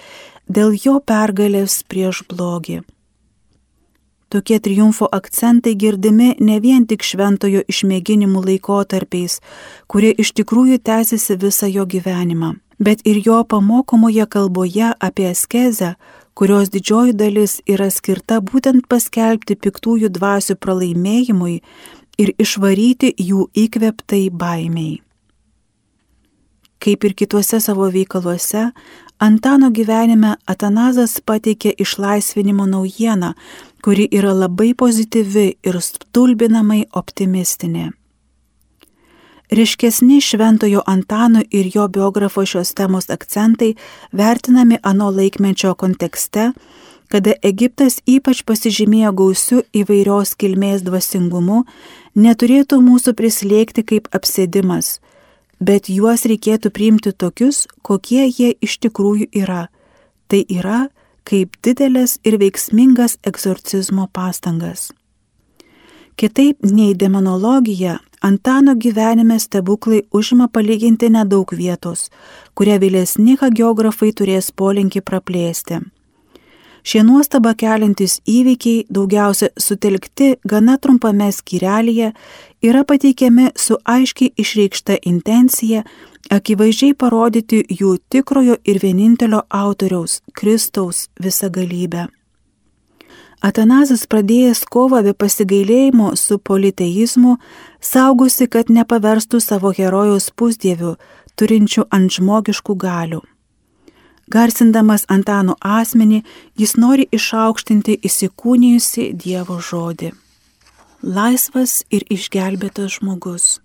dėl 0.49 0.75
jo 0.75 0.99
pergalės 0.99 1.83
prieš 1.87 2.25
blogį. 2.27 2.83
Tokie 4.29 4.59
triumfo 4.61 5.07
akcentai 5.13 5.77
girdimi 5.79 6.35
ne 6.41 6.59
vien 6.61 6.87
tik 6.91 7.05
šventojo 7.07 7.63
išmėginimų 7.71 8.43
laikotarpiais, 8.49 9.39
kurie 9.87 10.11
iš 10.11 10.33
tikrųjų 10.41 10.81
tęsiasi 10.83 11.37
visą 11.39 11.71
jo 11.71 11.87
gyvenimą, 11.87 12.57
bet 12.83 13.07
ir 13.07 13.23
jo 13.23 13.45
pamokomoje 13.45 14.27
kalboje 14.27 14.91
apie 14.99 15.29
askezę, 15.31 15.95
kurios 16.35 16.75
didžioji 16.75 17.15
dalis 17.15 17.61
yra 17.71 17.87
skirta 17.91 18.41
būtent 18.43 18.91
paskelbti 18.91 19.55
piktųjų 19.63 20.11
dvasių 20.19 20.59
pralaimėjimui 20.59 21.57
ir 22.19 22.35
išvaryti 22.43 23.15
jų 23.31 23.47
įkveptai 23.55 24.27
baimiai. 24.33 25.01
Kaip 26.83 27.05
ir 27.05 27.15
kituose 27.15 27.61
savo 27.63 27.87
veikaluose, 27.95 28.73
Antano 29.17 29.71
gyvenime 29.73 30.35
Atanazas 30.45 31.23
pateikė 31.25 31.71
išlaisvinimo 31.81 32.67
naujieną, 32.69 33.31
kuri 33.87 34.09
yra 34.11 34.33
labai 34.35 34.73
pozityvi 34.75 35.45
ir 35.63 35.77
stulbinamai 35.79 36.81
optimistinė. 36.99 37.93
Riškesni 39.55 40.17
Šventojo 40.19 40.83
Antano 40.91 41.45
ir 41.55 41.69
jo 41.75 41.85
biografo 41.89 42.43
šios 42.43 42.75
temos 42.75 43.07
akcentai 43.15 43.77
vertinami 44.13 44.81
ano 44.83 45.13
laikmečio 45.15 45.77
kontekste, 45.79 46.49
kada 47.15 47.37
Egiptas 47.47 48.01
ypač 48.11 48.43
pasižymėjo 48.43 49.15
gausiu 49.23 49.63
įvairios 49.71 50.35
kilmės 50.35 50.83
dvasingumu, 50.83 51.63
neturėtų 52.19 52.83
mūsų 52.83 53.15
prislėgti 53.15 53.87
kaip 53.87 54.11
apsėdimas, 54.11 54.97
bet 55.63 55.87
juos 55.87 56.27
reikėtų 56.27 56.75
priimti 56.75 57.15
tokius, 57.15 57.69
kokie 57.87 58.27
jie 58.27 58.51
iš 58.59 58.81
tikrųjų 58.83 59.31
yra. 59.31 59.69
Tai 60.27 60.43
yra 60.51 60.89
kaip 61.27 61.59
didelės 61.67 62.19
ir 62.25 62.39
veiksmingas 62.43 63.19
egzorcizmo 63.27 64.09
pastangas. 64.13 64.93
Kitaip 66.17 66.65
nei 66.65 66.95
demonologija, 66.97 67.99
Antano 68.21 68.75
gyvenime 68.75 69.39
stebuklai 69.39 70.03
užima 70.11 70.49
palyginti 70.49 71.11
nedaug 71.13 71.53
vietos, 71.53 72.09
kurią 72.57 72.79
vėlesni 72.81 73.37
hagiografai 73.43 74.09
turės 74.17 74.49
polinkį 74.51 75.03
praplėsti. 75.05 75.83
Šie 76.87 77.03
nuostaba 77.03 77.53
keliantis 77.59 78.21
įvykiai, 78.31 78.87
daugiausia 78.89 79.51
sutelkti 79.59 80.37
gana 80.49 80.77
trumpame 80.79 81.29
skyrelėje, 81.35 82.13
yra 82.63 82.85
pateikiami 82.87 83.51
su 83.59 83.77
aiškiai 83.85 84.33
išreikšta 84.39 85.01
intencija 85.13 85.83
akivaizdžiai 86.31 86.95
parodyti 86.95 87.63
jų 87.69 87.97
tikrojo 88.11 88.57
ir 88.65 88.79
vienintelio 88.83 89.43
autoriaus- 89.51 90.21
Kristaus 90.39 91.09
visagalybę. 91.23 92.09
Atanazas 93.43 94.07
pradėjęs 94.07 94.65
kovą 94.65 95.03
be 95.03 95.13
pasigailėjimo 95.15 96.17
su 96.17 96.39
politeizmu, 96.39 97.37
saugosi, 97.81 98.49
kad 98.49 98.67
nepaverstų 98.69 99.41
savo 99.41 99.73
herojaus 99.77 100.31
pusdievių, 100.31 100.97
turinčių 101.37 101.85
ant 101.91 102.11
žmogiškų 102.17 102.77
galių. 102.77 103.21
Garsindamas 104.29 105.05
Antano 105.09 105.55
asmenį, 105.61 106.25
jis 106.59 106.77
nori 106.77 107.07
išaukštinti 107.13 108.01
įsikūnijusi 108.03 109.13
Dievo 109.15 109.61
žodį. 109.61 110.11
Laisvas 111.03 111.85
ir 111.91 112.03
išgelbėtas 112.11 112.99
žmogus. 112.99 113.61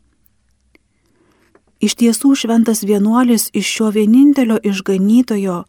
Iš 1.82 1.96
tiesų 1.98 2.36
šventas 2.38 2.84
vienuolis 2.86 3.50
iš 3.58 3.66
šio 3.66 3.88
vienintelio 3.90 4.60
išganytojo 4.64 5.64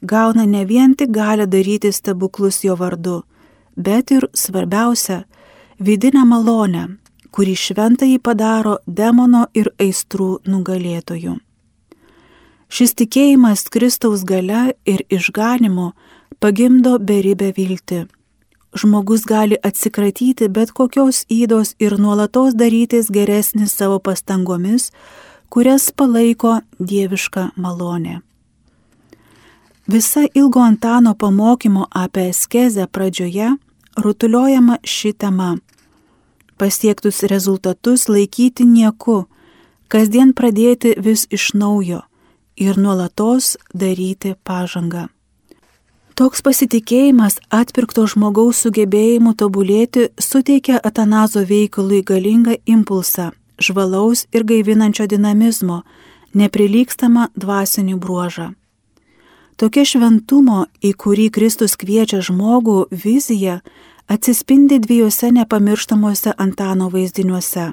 gauna 0.00 0.46
ne 0.46 0.64
vien 0.64 0.94
tik 0.94 1.10
galę 1.12 1.46
daryti 1.46 1.92
stebuklus 1.92 2.62
jo 2.64 2.76
vardu, 2.76 3.22
bet 3.76 4.10
ir 4.10 4.28
svarbiausia- 4.32 5.24
vidinę 5.86 6.24
malonę, 6.24 6.96
kuri 7.30 7.54
šventąjį 7.54 8.18
padaro 8.18 8.78
demono 8.86 9.46
ir 9.54 9.68
aistrų 9.78 10.38
nugalėtoju. 10.46 11.36
Šis 12.68 12.94
tikėjimas 12.94 13.68
Kristaus 13.68 14.24
gale 14.24 14.72
ir 14.86 15.00
išganimu 15.10 15.92
pagimdo 16.40 16.98
beribę 16.98 17.52
viltį. 17.52 18.06
Žmogus 18.76 19.24
gali 19.24 19.56
atsikratyti 19.62 20.48
bet 20.48 20.72
kokios 20.72 21.24
įdos 21.28 21.74
ir 21.78 21.96
nuolatos 21.98 22.54
darytis 22.54 23.08
geresnis 23.10 23.72
savo 23.72 23.98
pastangomis, 23.98 24.90
kurias 25.48 25.90
palaiko 25.96 26.58
dieviška 26.78 27.50
malonė. 27.56 28.20
Visa 29.88 30.26
ilgo 30.34 30.60
Antano 30.60 31.14
pamokymo 31.14 31.86
apie 31.90 32.28
eskezę 32.28 32.86
pradžioje 32.86 33.56
rutuliojama 33.96 34.76
ši 34.84 35.12
tema. 35.12 35.56
Pasiektus 36.56 37.22
rezultatus 37.22 38.08
laikyti 38.08 38.66
nieku, 38.66 39.24
kasdien 39.88 40.34
pradėti 40.34 40.94
vis 40.98 41.26
iš 41.30 41.54
naujo 41.54 42.02
ir 42.56 42.78
nuolatos 42.78 43.56
daryti 43.74 44.34
pažangą. 44.44 45.08
Toks 46.18 46.42
pasitikėjimas 46.42 47.36
atpirkto 47.54 48.02
žmogaus 48.10 48.58
sugebėjimu 48.64 49.36
tobulėti 49.38 50.08
suteikia 50.18 50.80
Atanazo 50.82 51.44
veikalui 51.46 52.02
galingą 52.02 52.56
impulsą, 52.66 53.30
žvalaus 53.58 54.26
ir 54.32 54.44
gaivinančio 54.44 55.06
dinamizmo, 55.06 55.82
neprilykstamą 56.34 57.28
dvasinį 57.34 57.98
bruožą. 57.98 58.52
Tokia 59.58 59.82
šventumo, 59.82 60.66
į 60.84 60.92
kurį 60.94 61.30
Kristus 61.34 61.74
kviečia 61.74 62.20
žmogų, 62.22 62.86
vizija 62.94 63.58
atsispindi 64.06 64.78
dviejose 64.78 65.32
nepamirštamuose 65.34 66.36
Antano 66.38 66.88
vaizdiniuose. 66.92 67.72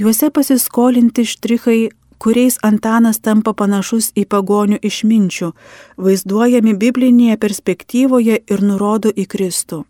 Juose 0.00 0.30
pasiskolinti 0.30 1.26
štrichai, 1.28 1.90
kuriais 2.18 2.56
Antanas 2.62 3.20
tampa 3.20 3.52
panašus 3.52 4.10
į 4.16 4.24
pagonių 4.32 4.80
išminčių, 4.80 5.52
vaizduojami 6.00 6.74
biblinėje 6.80 7.36
perspektyvoje 7.44 8.40
ir 8.40 8.64
nurodo 8.64 9.12
į 9.12 9.28
Kristų. 9.28 9.84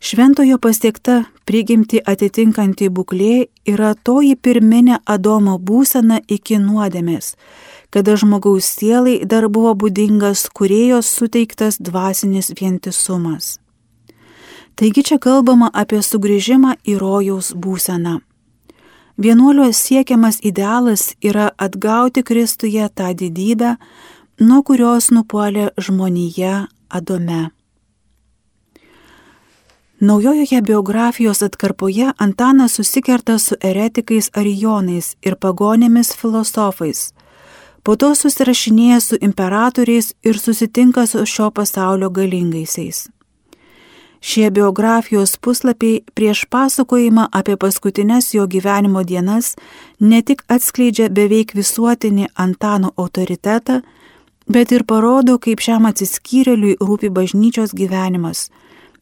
Šventojo 0.00 0.58
pasiekta 0.58 1.24
prigimti 1.48 2.00
atitinkanti 2.04 2.88
būklė 2.92 3.46
yra 3.66 3.94
toji 3.94 4.36
pirminė 4.36 5.00
Adomo 5.06 5.56
būsena 5.58 6.20
iki 6.28 6.58
nuodėmės, 6.60 7.34
kada 7.90 8.16
žmogaus 8.20 8.68
sielai 8.76 9.22
dar 9.24 9.48
buvo 9.48 9.72
būdingas 9.74 10.48
kuriejos 10.52 11.08
suteiktas 11.08 11.80
dvasinis 11.80 12.52
vientisumas. 12.60 13.56
Taigi 14.76 15.02
čia 15.08 15.16
kalbama 15.16 15.70
apie 15.72 16.02
sugrįžimą 16.04 16.76
į 16.84 16.98
rojaus 17.00 17.54
būseną. 17.56 18.20
Vienuolio 19.16 19.70
siekiamas 19.72 20.42
idealas 20.44 21.14
yra 21.24 21.48
atgauti 21.56 22.22
Kristuje 22.22 22.84
tą 22.92 23.14
didybę, 23.16 23.78
nuo 24.44 24.62
kurios 24.62 25.08
nupuolė 25.08 25.70
žmonija 25.80 26.66
Adome. 26.92 27.55
Naujojoje 30.00 30.62
biografijos 30.62 31.42
atkarpoje 31.42 32.12
Antanas 32.18 32.72
susikerta 32.72 33.38
su 33.38 33.54
eretikais 33.60 34.30
arijonais 34.32 35.16
ir 35.22 35.36
pagonėmis 35.40 36.12
filosofais. 36.20 37.14
Po 37.82 37.96
to 37.96 38.10
susirašinėja 38.14 39.00
su 39.00 39.16
imperatoriais 39.20 40.12
ir 40.22 40.38
susitinka 40.38 41.06
su 41.06 41.24
šio 41.26 41.50
pasaulio 41.50 42.10
galingaisiais. 42.10 43.08
Šie 44.20 44.50
biografijos 44.50 45.36
puslapiai 45.36 46.02
prieš 46.14 46.44
pasakojimą 46.44 47.28
apie 47.32 47.56
paskutinės 47.56 48.34
jo 48.34 48.44
gyvenimo 48.46 49.02
dienas 49.02 49.54
ne 50.00 50.20
tik 50.22 50.44
atskleidžia 50.48 51.08
beveik 51.08 51.54
visuotinį 51.54 52.28
Antano 52.34 52.92
autoritetą, 52.96 53.80
bet 54.46 54.72
ir 54.72 54.84
parodo, 54.84 55.38
kaip 55.38 55.60
šiam 55.60 55.88
atsiskyrėliui 55.88 56.76
rūpi 56.80 57.08
bažnyčios 57.08 57.72
gyvenimas, 57.72 58.50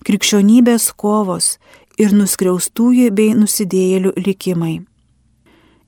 krikščionybės 0.05 0.91
kovos 0.97 1.57
ir 1.99 2.15
nuskriaustųjų 2.15 3.11
bei 3.15 3.35
nusidėjėlių 3.39 4.15
likimai. 4.27 4.77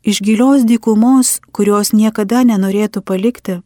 Iš 0.06 0.20
gilios 0.22 0.66
dykumos, 0.66 1.40
kurios 1.52 1.92
niekada 1.92 2.44
nenorėtų 2.46 3.02
palikti, 3.02 3.60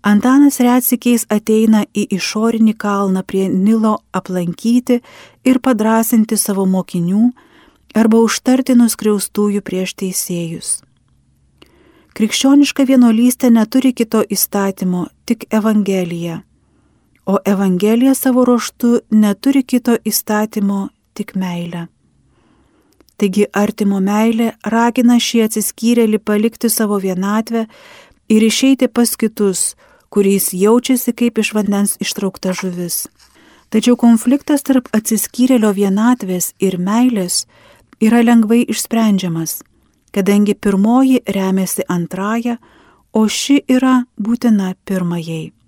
Antanas 0.00 0.56
retsikiais 0.64 1.26
ateina 1.28 1.82
į 1.92 2.06
išorinį 2.16 2.72
kalną 2.80 3.20
prie 3.20 3.50
Nilo 3.52 3.98
aplankyti 4.16 5.02
ir 5.44 5.58
padrasinti 5.60 6.38
savo 6.40 6.64
mokinių 6.64 7.26
arba 8.00 8.22
užtarti 8.24 8.78
nuskriaustųjų 8.80 9.60
prieš 9.60 9.92
teisėjus. 10.00 10.70
Krikščioniška 12.16 12.86
vienuolystė 12.88 13.50
neturi 13.52 13.92
kito 13.92 14.22
įstatymo, 14.24 15.06
tik 15.28 15.44
Evangelija, 15.52 16.40
o 17.26 17.38
Evangelija 17.44 18.14
savo 18.14 18.44
ruoštų 18.48 19.00
neturi 19.10 19.62
kito 19.62 19.96
įstatymo, 20.04 20.88
tik 21.14 21.34
meilę. 21.36 21.88
Taigi 23.20 23.44
artimo 23.52 24.00
meilė 24.00 24.54
ragina 24.64 25.18
šį 25.20 25.42
atsiskyrėlį 25.46 26.22
palikti 26.24 26.70
savo 26.72 26.96
vienatvę 27.02 27.66
ir 28.32 28.46
išeiti 28.46 28.88
pas 28.88 29.12
kitus, 29.20 29.74
kuriais 30.08 30.50
jaučiasi 30.56 31.12
kaip 31.12 31.38
iš 31.42 31.52
vandens 31.54 31.98
ištraukta 32.00 32.54
žuvis. 32.56 33.08
Tačiau 33.70 33.94
konfliktas 34.00 34.64
tarp 34.66 34.88
atsiskyrėlio 34.96 35.74
vienatvės 35.76 36.54
ir 36.58 36.78
meilės 36.80 37.44
yra 38.02 38.24
lengvai 38.24 38.64
išsprendžiamas, 38.72 39.60
kadangi 40.16 40.56
pirmoji 40.56 41.20
remiasi 41.28 41.86
antrąją, 41.86 42.56
o 43.12 43.26
ši 43.28 43.60
yra 43.68 44.06
būtina 44.18 44.74
pirmajai. 44.88 45.59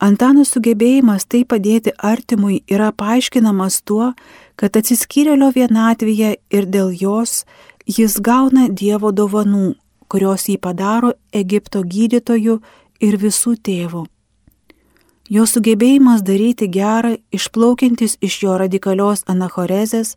Antano 0.00 0.46
sugebėjimas 0.48 1.26
tai 1.28 1.42
padėti 1.44 1.92
artimui 2.00 2.62
yra 2.72 2.88
paaiškinamas 2.96 3.82
tuo, 3.84 4.14
kad 4.56 4.78
atsiskyrėlio 4.80 5.50
vienatvėje 5.52 6.30
ir 6.56 6.68
dėl 6.76 6.94
jos 6.96 7.44
jis 7.84 8.16
gauna 8.24 8.68
Dievo 8.68 9.12
dovanų, 9.12 9.74
kurios 10.08 10.48
jį 10.48 10.56
padaro 10.56 11.12
Egipto 11.36 11.84
gydytoju 11.84 12.56
ir 13.00 13.20
visų 13.20 13.54
tėvų. 13.60 14.06
Jo 15.30 15.44
sugebėjimas 15.46 16.24
daryti 16.26 16.66
gerą, 16.66 17.14
išplaukiantis 17.30 18.16
iš 18.24 18.40
jo 18.42 18.56
radikalios 18.58 19.22
anachorezės, 19.30 20.16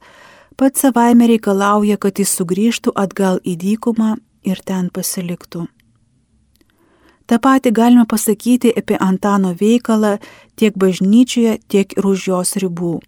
pats 0.56 0.88
savaime 0.88 1.28
reikalauja, 1.30 2.00
kad 2.00 2.18
jis 2.18 2.32
sugrįžtų 2.40 2.96
atgal 2.96 3.44
į 3.44 3.60
dykumą 3.68 4.16
ir 4.48 4.64
ten 4.66 4.90
pasiliktų. 4.90 5.68
Ta 7.26 7.40
pati 7.40 7.72
galime 7.72 8.06
pasakyti 8.06 8.74
apie 8.78 8.98
Antano 9.00 9.54
veikalą 9.56 10.18
tiek 10.56 10.76
bažnyčioje, 10.76 11.60
tiek 11.68 11.98
ir 11.98 12.06
už 12.06 12.28
jos 12.28 12.56
ribų. 12.60 13.00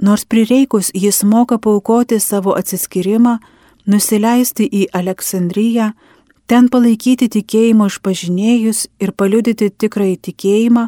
Nors 0.00 0.24
prireikus 0.24 0.90
jis 0.94 1.24
moka 1.24 1.58
paukoti 1.58 2.20
savo 2.20 2.54
atsiskyrimą, 2.56 3.38
nusileisti 3.86 4.64
į 4.64 4.86
Aleksandriją, 4.96 5.90
ten 6.46 6.68
palaikyti 6.72 7.28
tikėjimo 7.28 7.90
išpažinėjus 7.90 8.86
ir 9.02 9.12
paliudyti 9.12 9.68
tikrąjį 9.70 10.16
tikėjimą, 10.26 10.86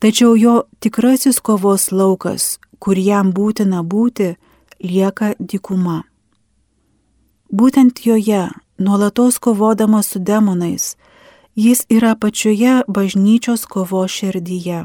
tačiau 0.00 0.36
jo 0.36 0.54
tikrasis 0.80 1.40
kovos 1.40 1.90
laukas, 1.92 2.58
kur 2.78 2.96
jam 2.96 3.32
būtina 3.32 3.82
būti, 3.82 4.36
lieka 4.80 5.34
dykuma. 5.40 6.02
Būtent 7.50 8.04
joje, 8.06 8.46
nuolatos 8.78 9.40
kovodamas 9.42 10.12
su 10.14 10.18
demonais, 10.22 10.94
jis 11.54 11.86
yra 11.88 12.14
pačioje 12.14 12.82
bažnyčios 12.88 13.66
kovo 13.66 14.06
širdyje. 14.08 14.84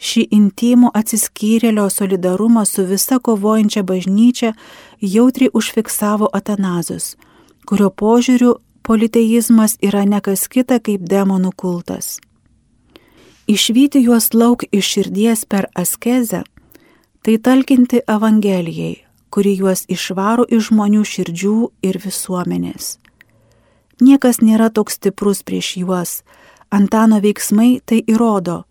Šį 0.00 0.22
intimų 0.32 0.90
atsiskyrėlio 0.96 1.88
solidarumą 1.92 2.64
su 2.64 2.86
visa 2.88 3.18
kovojančia 3.18 3.82
bažnyčia 3.84 4.54
jautriai 5.00 5.52
užfiksavo 5.52 6.30
Atanazus, 6.32 7.16
kurio 7.68 7.90
požiūriu 7.90 8.54
politeizmas 8.82 9.76
yra 9.84 10.06
nekas 10.08 10.48
kita 10.48 10.80
kaip 10.80 11.04
demonų 11.04 11.52
kultas. 11.56 12.16
Išvyti 13.50 14.00
juos 14.00 14.32
lauk 14.32 14.64
iš 14.72 14.86
širdies 14.94 15.44
per 15.44 15.66
askezę- 15.74 16.42
tai 17.22 17.38
talkinti 17.38 18.00
Evangelijai, 18.06 19.04
kuri 19.30 19.56
juos 19.56 19.84
išvaro 19.88 20.44
iš 20.48 20.70
žmonių 20.70 21.02
širdžių 21.12 21.68
ir 21.82 21.98
visuomenės. 21.98 22.98
Niekas 24.00 24.40
nėra 24.40 24.70
toks 24.72 24.96
stiprus 24.96 25.42
prieš 25.44 25.76
juos, 25.82 26.22
Antano 26.70 27.18
veiksmai 27.20 27.80
tai 27.84 27.98
įrodo, 28.06 28.64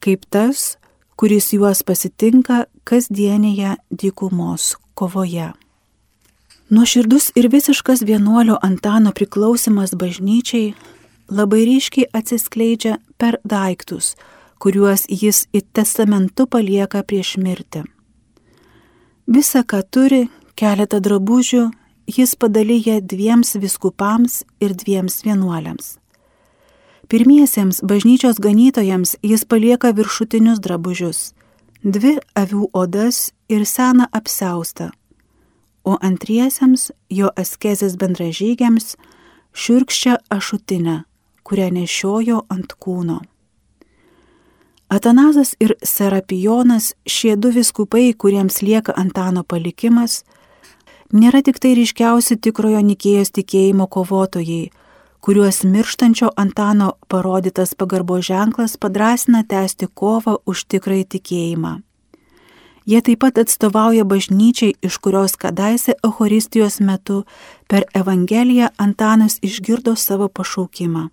kaip 0.00 0.24
tas, 0.32 0.78
kuris 1.20 1.52
juos 1.52 1.82
pasitinka 1.84 2.64
kasdienėje 2.88 3.76
dykumos 3.92 4.76
kovoje. 4.96 5.52
Nuoširdus 6.72 7.30
ir 7.36 7.50
visiškas 7.52 8.02
vienuolio 8.08 8.58
Antano 8.62 9.12
priklausimas 9.12 9.94
bažnyčiai 9.96 10.72
labai 11.28 11.62
ryškiai 11.68 12.08
atsiskleidžia 12.12 12.98
per 13.20 13.38
daiktus, 13.44 14.16
kuriuos 14.58 15.06
jis 15.08 15.46
į 15.52 15.62
testamentu 15.72 16.48
palieka 16.48 17.04
prieš 17.04 17.36
mirtį. 17.40 17.84
Visa, 19.28 19.62
ką 19.62 19.82
turi, 19.92 20.22
keletą 20.56 21.00
drabužių, 21.04 21.68
jis 22.08 22.34
padalyja 22.34 23.00
dviems 23.00 23.54
viskupams 23.60 24.42
ir 24.60 24.72
dviems 24.74 25.22
vienuoliams. 25.24 25.98
Pirmiesiems 27.08 27.80
bažnyčios 27.82 28.40
ganytojams 28.40 29.16
jis 29.22 29.44
palieka 29.44 29.92
viršutinius 29.92 30.60
drabužius- 30.60 31.32
dvi 31.94 32.18
avių 32.34 32.70
odas 32.72 33.32
ir 33.48 33.64
seną 33.66 34.06
apseustą, 34.12 34.90
o 35.84 35.96
antriesiems 36.00 36.90
jo 37.10 37.30
askezės 37.36 37.96
bendražygiams 37.96 38.96
šiurkščią 39.52 40.16
ašutinę, 40.30 41.04
kurią 41.44 41.68
nešiojo 41.72 42.42
ant 42.48 42.74
kūno. 42.80 43.20
Atanazas 44.88 45.54
ir 45.60 45.74
Serapijonas, 45.82 46.94
šie 47.06 47.36
du 47.36 47.50
viskupai, 47.52 48.14
kuriems 48.14 48.62
lieka 48.62 48.92
Antano 48.96 49.42
palikimas, 49.44 50.24
nėra 51.12 51.42
tik 51.42 51.58
tai 51.58 51.74
ryškiausi 51.78 52.36
tikrojo 52.36 52.80
Nikėjos 52.84 53.32
tikėjimo 53.32 53.88
kovotojai, 53.88 54.70
kuriuos 55.20 55.64
mirštančio 55.64 56.30
Antano 56.36 56.94
parodytas 57.08 57.74
pagarbo 57.74 58.20
ženklas 58.20 58.76
padrasina 58.76 59.44
tęsti 59.44 59.88
kovą 59.94 60.38
už 60.46 60.64
tikrąjį 60.68 61.04
tikėjimą. 61.16 61.74
Jie 62.88 63.02
taip 63.04 63.20
pat 63.20 63.36
atstovauja 63.36 64.04
bažnyčiai, 64.08 64.72
iš 64.80 64.96
kurios 65.04 65.36
kadaise 65.36 65.92
Euharistijos 66.04 66.80
metu 66.80 67.24
per 67.68 67.84
Evangeliją 67.92 68.70
Antanas 68.78 69.36
išgirdo 69.44 69.92
savo 69.96 70.28
pašaukimą. 70.28 71.10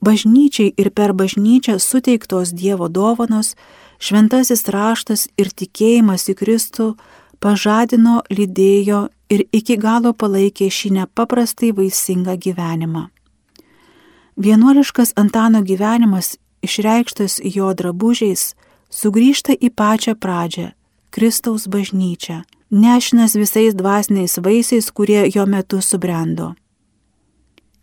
Bažnyčiai 0.00 0.72
ir 0.80 0.90
per 0.96 1.12
bažnyčią 1.12 1.76
suteiktos 1.78 2.54
Dievo 2.56 2.88
dovanos, 2.88 3.52
šventasis 4.00 4.64
raštas 4.68 5.28
ir 5.36 5.52
tikėjimas 5.52 6.24
į 6.32 6.34
Kristų 6.40 6.88
pažadino, 7.44 8.22
lydėjo 8.32 9.08
ir 9.28 9.44
iki 9.52 9.76
galo 9.80 10.14
palaikė 10.16 10.70
šį 10.72 10.94
nepaprastai 10.98 11.74
vaisingą 11.76 12.38
gyvenimą. 12.40 13.08
Vienuoliškas 14.44 15.12
Antano 15.20 15.60
gyvenimas, 15.62 16.34
išreikštas 16.64 17.40
jo 17.56 17.68
drabužiais, 17.76 18.54
sugrįžta 18.90 19.54
į 19.60 19.70
pačią 19.80 20.14
pradžią- 20.22 20.72
Kristaus 21.14 21.68
bažnyčią, 21.68 22.42
nešinas 22.70 23.36
visais 23.36 23.74
dvasiniais 23.74 24.38
vaisiais, 24.46 24.90
kurie 24.90 25.30
jo 25.34 25.44
metu 25.46 25.78
subrendo. 25.82 26.54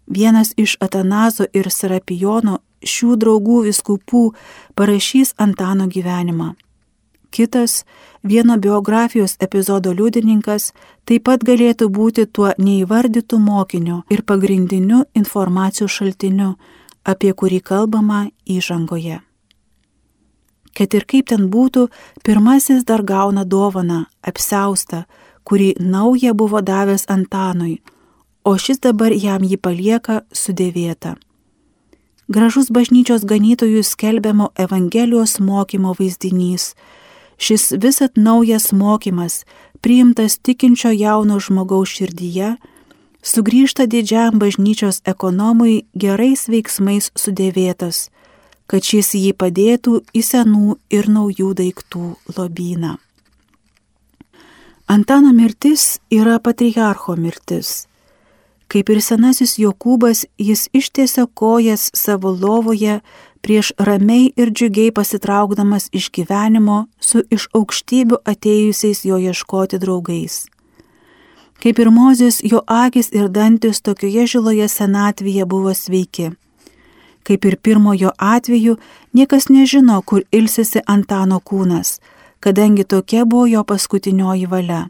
Vienas 0.07 0.53
iš 0.57 0.75
Atanazo 0.85 1.45
ir 1.53 1.69
Sarapijono 1.69 2.59
šių 2.81 3.15
draugų 3.21 3.57
viskupų 3.69 4.33
parašys 4.75 5.33
Antano 5.37 5.85
gyvenimą 5.87 6.55
kitas 7.31 7.85
vieno 8.23 8.57
biografijos 8.57 9.37
epizodo 9.39 9.93
liudininkas 9.93 10.71
taip 11.05 11.25
pat 11.29 11.43
galėtų 11.47 11.87
būti 11.89 12.27
tuo 12.27 12.51
neįvardytų 12.57 13.39
mokiniu 13.39 14.03
ir 14.09 14.21
pagrindiniu 14.23 15.05
informacijos 15.15 15.91
šaltiniu, 15.97 16.55
apie 17.03 17.33
kurį 17.33 17.59
kalbama 17.61 18.27
įžangoje. 18.45 19.21
Kad 20.77 20.93
ir 20.95 21.03
kaip 21.03 21.27
ten 21.31 21.49
būtų, 21.51 21.89
pirmasis 22.23 22.85
dar 22.87 23.03
gauna 23.03 23.43
dovaną, 23.43 24.05
apseustą, 24.23 25.03
kurį 25.43 25.73
naują 25.79 26.33
buvo 26.33 26.61
davęs 26.61 27.09
Antanui, 27.09 27.81
o 28.43 28.55
šis 28.57 28.79
dabar 28.79 29.11
jam 29.11 29.43
jį 29.43 29.57
palieka 29.57 30.21
sudėvėta. 30.31 31.17
Gražus 32.31 32.69
bažnyčios 32.71 33.25
ganytojų 33.27 33.83
skelbiamo 33.83 34.53
Evangelijos 34.55 35.39
mokymo 35.43 35.91
vaizdinys 35.97 36.71
Šis 37.37 37.71
visat 37.81 38.17
naujas 38.17 38.71
mokymas, 38.71 39.43
priimtas 39.81 40.37
tikinčio 40.37 40.91
jauno 40.91 41.39
žmogaus 41.39 41.89
širdyje, 41.89 42.55
sugrįžta 43.21 43.85
didžiam 43.85 44.39
bažnyčios 44.39 45.01
ekonomui 45.05 45.85
gerais 45.93 46.47
veiksmais 46.49 47.11
sudėvėtas, 47.17 48.09
kad 48.67 48.83
šis 48.85 49.13
jį 49.17 49.31
padėtų 49.37 50.01
į 50.13 50.25
senų 50.25 50.77
ir 50.89 51.09
naujų 51.09 51.53
daiktų 51.59 52.03
lobyną. 52.37 52.97
Antano 54.91 55.31
mirtis 55.31 56.01
yra 56.11 56.39
patriarcho 56.39 57.15
mirtis. 57.15 57.85
Kaip 58.71 58.89
ir 58.91 59.01
senasis 59.03 59.57
Jokūbas, 59.59 60.25
jis 60.39 60.69
ištiesia 60.75 61.25
kojas 61.27 61.89
savo 61.95 62.31
lovoje 62.31 63.01
prieš 63.41 63.71
ramiai 63.77 64.31
ir 64.35 64.51
džiugiai 64.51 64.91
pasitraukdamas 64.91 65.89
iš 65.91 66.09
gyvenimo 66.15 66.85
su 66.99 67.23
iš 67.29 67.47
aukštybių 67.57 68.21
atėjusiais 68.33 69.05
jo 69.05 69.17
ieškoti 69.17 69.79
draugais. 69.81 70.45
Kaip 71.61 71.79
ir 71.79 71.91
Mozės, 71.93 72.39
jo 72.41 72.63
akis 72.65 73.11
ir 73.13 73.29
dantis 73.29 73.81
tokioje 73.85 74.25
žiloje 74.33 74.67
senatvėje 74.67 75.45
buvo 75.45 75.73
sveiki. 75.77 76.31
Kaip 77.23 77.45
ir 77.45 77.57
pirmojo 77.57 78.15
atveju, 78.17 78.77
niekas 79.13 79.49
nežino, 79.49 79.99
kur 80.01 80.23
ilsisi 80.31 80.81
Antano 80.87 81.37
kūnas, 81.37 81.99
kadangi 82.39 82.83
tokia 82.83 83.25
buvo 83.25 83.45
jo 83.45 83.61
paskutinioji 83.63 84.49
valia. 84.49 84.87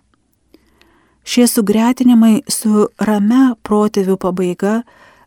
Šie 1.28 1.48
sugretinimai 1.48 2.42
su 2.48 2.88
rame 2.98 3.44
protėvių 3.68 4.16
pabaiga 4.18 4.82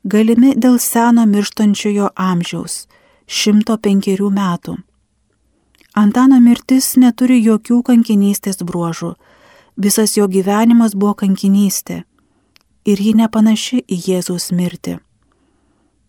galimi 0.05 0.57
dėl 0.57 0.81
seno 0.81 1.27
mirštančiojo 1.29 2.09
amžiaus 2.17 2.87
105 3.27 4.31
metų. 4.31 4.77
Antano 5.95 6.41
mirtis 6.41 6.97
neturi 6.97 7.39
jokių 7.45 7.83
kankinystės 7.87 8.59
bruožų, 8.67 9.15
visas 9.77 10.17
jo 10.17 10.27
gyvenimas 10.29 10.95
buvo 10.95 11.15
kankinystė 11.15 12.03
ir 12.85 13.01
ji 13.01 13.15
nepanaši 13.15 13.85
į 13.89 14.01
Jėzaus 14.09 14.51
mirtį. 14.53 14.99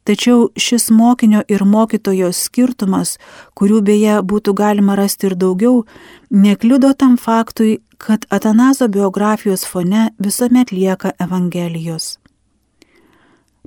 Tačiau 0.05 0.49
šis 0.57 0.91
mokinio 0.93 1.41
ir 1.49 1.63
mokytojo 1.65 2.29
skirtumas, 2.33 3.15
kurių 3.57 3.79
beje 3.81 4.19
būtų 4.21 4.53
galima 4.53 4.93
rasti 4.99 5.31
ir 5.31 5.35
daugiau, 5.35 5.85
nekliudo 6.29 6.91
tam 6.93 7.17
faktui, 7.17 7.79
kad 7.97 8.27
Atanazo 8.29 8.87
biografijos 8.87 9.65
fone 9.65 10.11
visuomet 10.19 10.71
lieka 10.71 11.13
Evangelijos. 11.17 12.19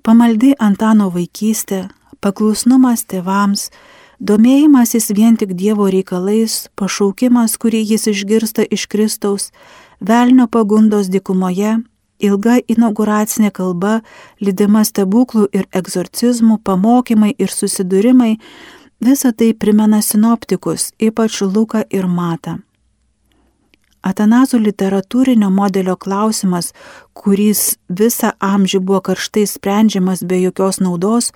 Pamaldi 0.02 0.54
Antano 0.58 1.10
vaikystė, 1.10 1.88
paklusnumas 2.20 3.04
tėvams, 3.08 3.68
domėjimasis 4.18 5.10
vien 5.14 5.36
tik 5.36 5.54
Dievo 5.58 5.88
reikalais, 5.90 6.68
pašaukimas, 6.78 7.56
kurį 7.56 7.84
jis 7.92 8.08
išgirsta 8.14 8.66
iš 8.66 8.86
Kristaus, 8.86 9.52
velnio 10.00 10.46
pagundos 10.46 11.08
dikumoje 11.08 11.78
ilga 12.18 12.58
inauguracinė 12.68 13.50
kalba, 13.54 14.00
lydima 14.40 14.84
stebuklų 14.84 15.48
ir 15.54 15.66
egzorcizmų, 15.80 16.60
pamokymai 16.66 17.34
ir 17.38 17.52
susidūrimai, 17.54 18.36
visa 19.00 19.32
tai 19.32 19.52
primena 19.54 20.02
sinoptikus, 20.02 20.92
ypač 20.98 21.42
Luką 21.42 21.84
ir 21.90 22.06
Matą. 22.06 22.58
Atanazų 24.02 24.60
literatūrinio 24.62 25.50
modelio 25.50 25.96
klausimas, 25.96 26.72
kuris 27.12 27.78
visą 27.88 28.32
amžių 28.38 28.80
buvo 28.80 29.00
karštai 29.10 29.46
sprendžiamas 29.46 30.24
be 30.24 30.40
jokios 30.42 30.80
naudos, 30.80 31.32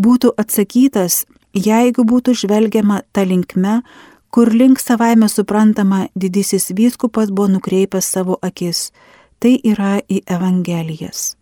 būtų 0.00 0.32
atsakytas, 0.40 1.24
jeigu 1.52 2.04
būtų 2.04 2.36
žvelgiama 2.42 3.02
tą 3.12 3.26
linkme, 3.28 3.82
kur 4.30 4.52
link 4.52 4.80
savaime 4.80 5.28
suprantama 5.28 6.06
didysis 6.14 6.72
vyskupas 6.76 7.30
buvo 7.30 7.56
nukreipęs 7.56 8.08
savo 8.16 8.38
akis 8.42 8.90
tai 9.40 9.56
yra 9.64 9.98
į 10.08 10.22
Evangelijas. 10.26 11.34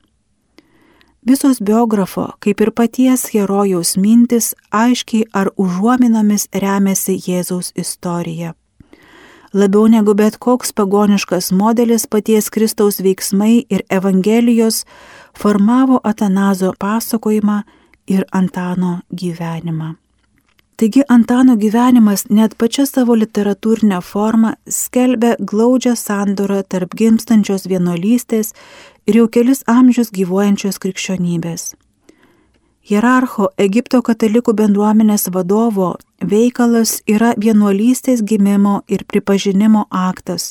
Visos 1.24 1.60
biografo, 1.64 2.26
kaip 2.44 2.60
ir 2.60 2.70
paties 2.76 3.30
herojaus 3.32 3.94
mintis, 3.96 4.52
aiškiai 4.68 5.24
ar 5.32 5.48
užuominomis 5.56 6.50
remiasi 6.52 7.16
Jėzaus 7.16 7.72
istorija. 7.80 8.52
Labiau 9.54 9.86
negu 9.86 10.16
bet 10.18 10.36
koks 10.42 10.72
pagoniškas 10.74 11.52
modelis 11.54 12.08
paties 12.10 12.48
Kristaus 12.50 12.96
veiksmai 12.98 13.66
ir 13.70 13.84
Evangelijos 13.90 14.80
formavo 15.38 16.00
Atanazo 16.02 16.72
pasakojimą 16.80 17.60
ir 18.06 18.24
Antano 18.32 18.98
gyvenimą. 19.14 19.94
Taigi 20.76 21.04
Antano 21.08 21.54
gyvenimas 21.56 22.26
net 22.30 22.58
pačia 22.58 22.82
savo 22.86 23.14
literatūrinę 23.14 24.00
formą 24.02 24.56
skelbia 24.66 25.36
glaudžią 25.38 25.94
sandorą 25.94 26.64
tarp 26.68 26.98
gimstančios 26.98 27.68
vienuolystės 27.70 28.50
ir 29.06 29.22
jau 29.22 29.28
kelis 29.30 29.62
amžius 29.70 30.10
gyvuojančios 30.10 30.82
krikščionybės. 30.82 31.74
Hierarcho 32.84 33.46
Egipto 33.56 34.02
katalikų 34.04 34.52
bendruomenės 34.58 35.30
vadovo 35.32 35.94
veikalas 36.20 36.98
yra 37.08 37.30
vienuolystės 37.40 38.20
gimimo 38.20 38.82
ir 38.92 39.06
pripažinimo 39.08 39.86
aktas, 39.88 40.50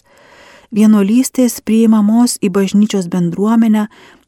vienuolystės 0.74 1.60
priimamos 1.62 2.39
į 2.41 2.50
bažnyčios 2.56 3.06
bendruomenę 3.13 3.84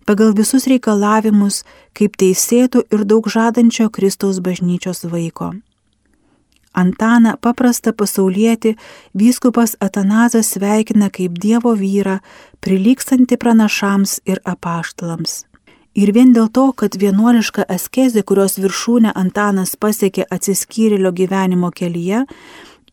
pagal 0.06 0.36
visus 0.38 0.68
reikalavimus 0.70 1.63
kaip 1.98 2.13
teisėtų 2.22 2.84
ir 2.94 3.08
daug 3.10 3.26
žadančio 3.26 3.89
Kristaus 3.89 4.38
bažnyčios 4.38 5.02
vaiko. 5.10 5.56
Antaną 6.78 7.34
paprastą 7.41 7.96
pasaulietį 7.98 8.76
vyskupas 9.18 9.74
Atanazas 9.82 10.54
sveikina 10.54 11.10
kaip 11.10 11.41
Dievo 11.41 11.74
vyrą, 11.74 12.20
prilykstantį 12.62 13.41
pranašams 13.41 14.20
ir 14.30 14.46
apaštalams. 14.46 15.41
Ir 15.96 16.12
vien 16.12 16.34
dėl 16.36 16.50
to, 16.52 16.72
kad 16.76 16.98
vienuoliška 17.00 17.64
askezė, 17.72 18.24
kurios 18.28 18.58
viršūnę 18.60 19.14
Antanas 19.16 19.76
pasiekė 19.80 20.28
atsiskyrėlio 20.32 21.14
gyvenimo 21.16 21.72
kelyje, 21.72 22.26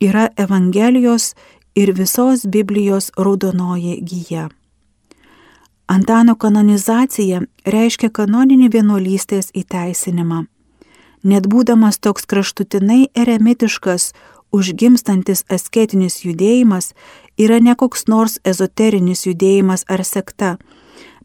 yra 0.01 0.29
Evangelijos 0.37 1.33
ir 1.75 1.93
visos 1.99 2.47
Biblijos 2.47 3.11
raudonoji 3.19 3.99
gyja. 4.07 4.49
Antano 5.91 6.37
kanonizacija 6.39 7.43
reiškia 7.67 8.09
kanoninį 8.15 8.71
vienuolystės 8.71 9.51
įteisinimą 9.51 10.47
net 11.23 11.47
būdamas 11.47 11.99
toks 12.03 12.27
kraštutinai 12.27 13.07
eremitiškas, 13.15 14.13
užgimstantis 14.53 15.45
asketinis 15.49 16.23
judėjimas 16.27 16.93
yra 17.39 17.61
ne 17.61 17.75
koks 17.79 18.07
nors 18.09 18.39
ezoterinis 18.45 19.27
judėjimas 19.27 19.87
ar 19.89 20.05
sekta, 20.05 20.57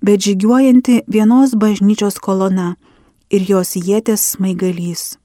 bet 0.01 0.21
žygiuojanti 0.25 1.01
vienos 1.07 1.55
bažnyčios 1.55 2.19
kolona 2.19 2.75
ir 3.29 3.43
jos 3.47 3.75
jėtės 3.75 4.33
smaigalys. 4.35 5.17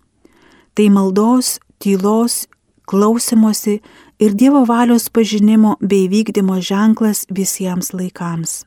Tai 0.74 0.88
maldos, 0.90 1.58
tylos, 1.78 2.46
klausimosi 2.86 3.80
ir 4.18 4.34
Dievo 4.34 4.64
valios 4.64 5.08
pažinimo 5.08 5.76
bei 5.80 6.08
vykdymo 6.08 6.60
ženklas 6.60 7.26
visiems 7.30 7.92
laikams. 7.92 8.64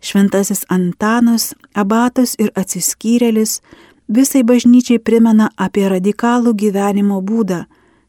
Šventasis 0.00 0.64
Antanas, 0.68 1.52
abatas 1.74 2.32
ir 2.40 2.50
atsiskyrėlis 2.56 3.60
visai 4.08 4.42
bažnyčiai 4.42 4.98
primena 4.98 5.50
apie 5.56 5.84
radikalų 5.92 6.54
gyvenimo 6.56 7.20
būdą, 7.20 7.66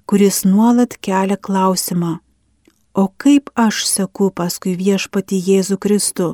kuris 0.08 0.46
nuolat 0.48 0.96
kelia 1.04 1.38
klausimą, 1.38 2.20
o 2.94 3.08
kaip 3.18 3.50
aš 3.56 3.86
seku 3.88 4.32
paskui 4.36 4.76
viešpati 4.80 5.40
Jėzų 5.40 5.78
Kristų, 5.82 6.34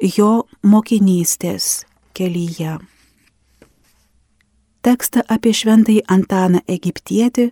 jo 0.00 0.32
mokinystės 0.62 1.86
kelyje. 2.16 2.78
Tekstą 4.86 5.24
apie 5.26 5.52
šventąjį 5.56 6.04
Antaną 6.06 6.60
Egiptietį 6.70 7.48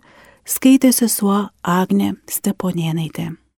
skaitė 0.47 0.93
sesuo 0.95 1.49
Agne 1.63 2.13
Steponėnaitė. 2.31 3.33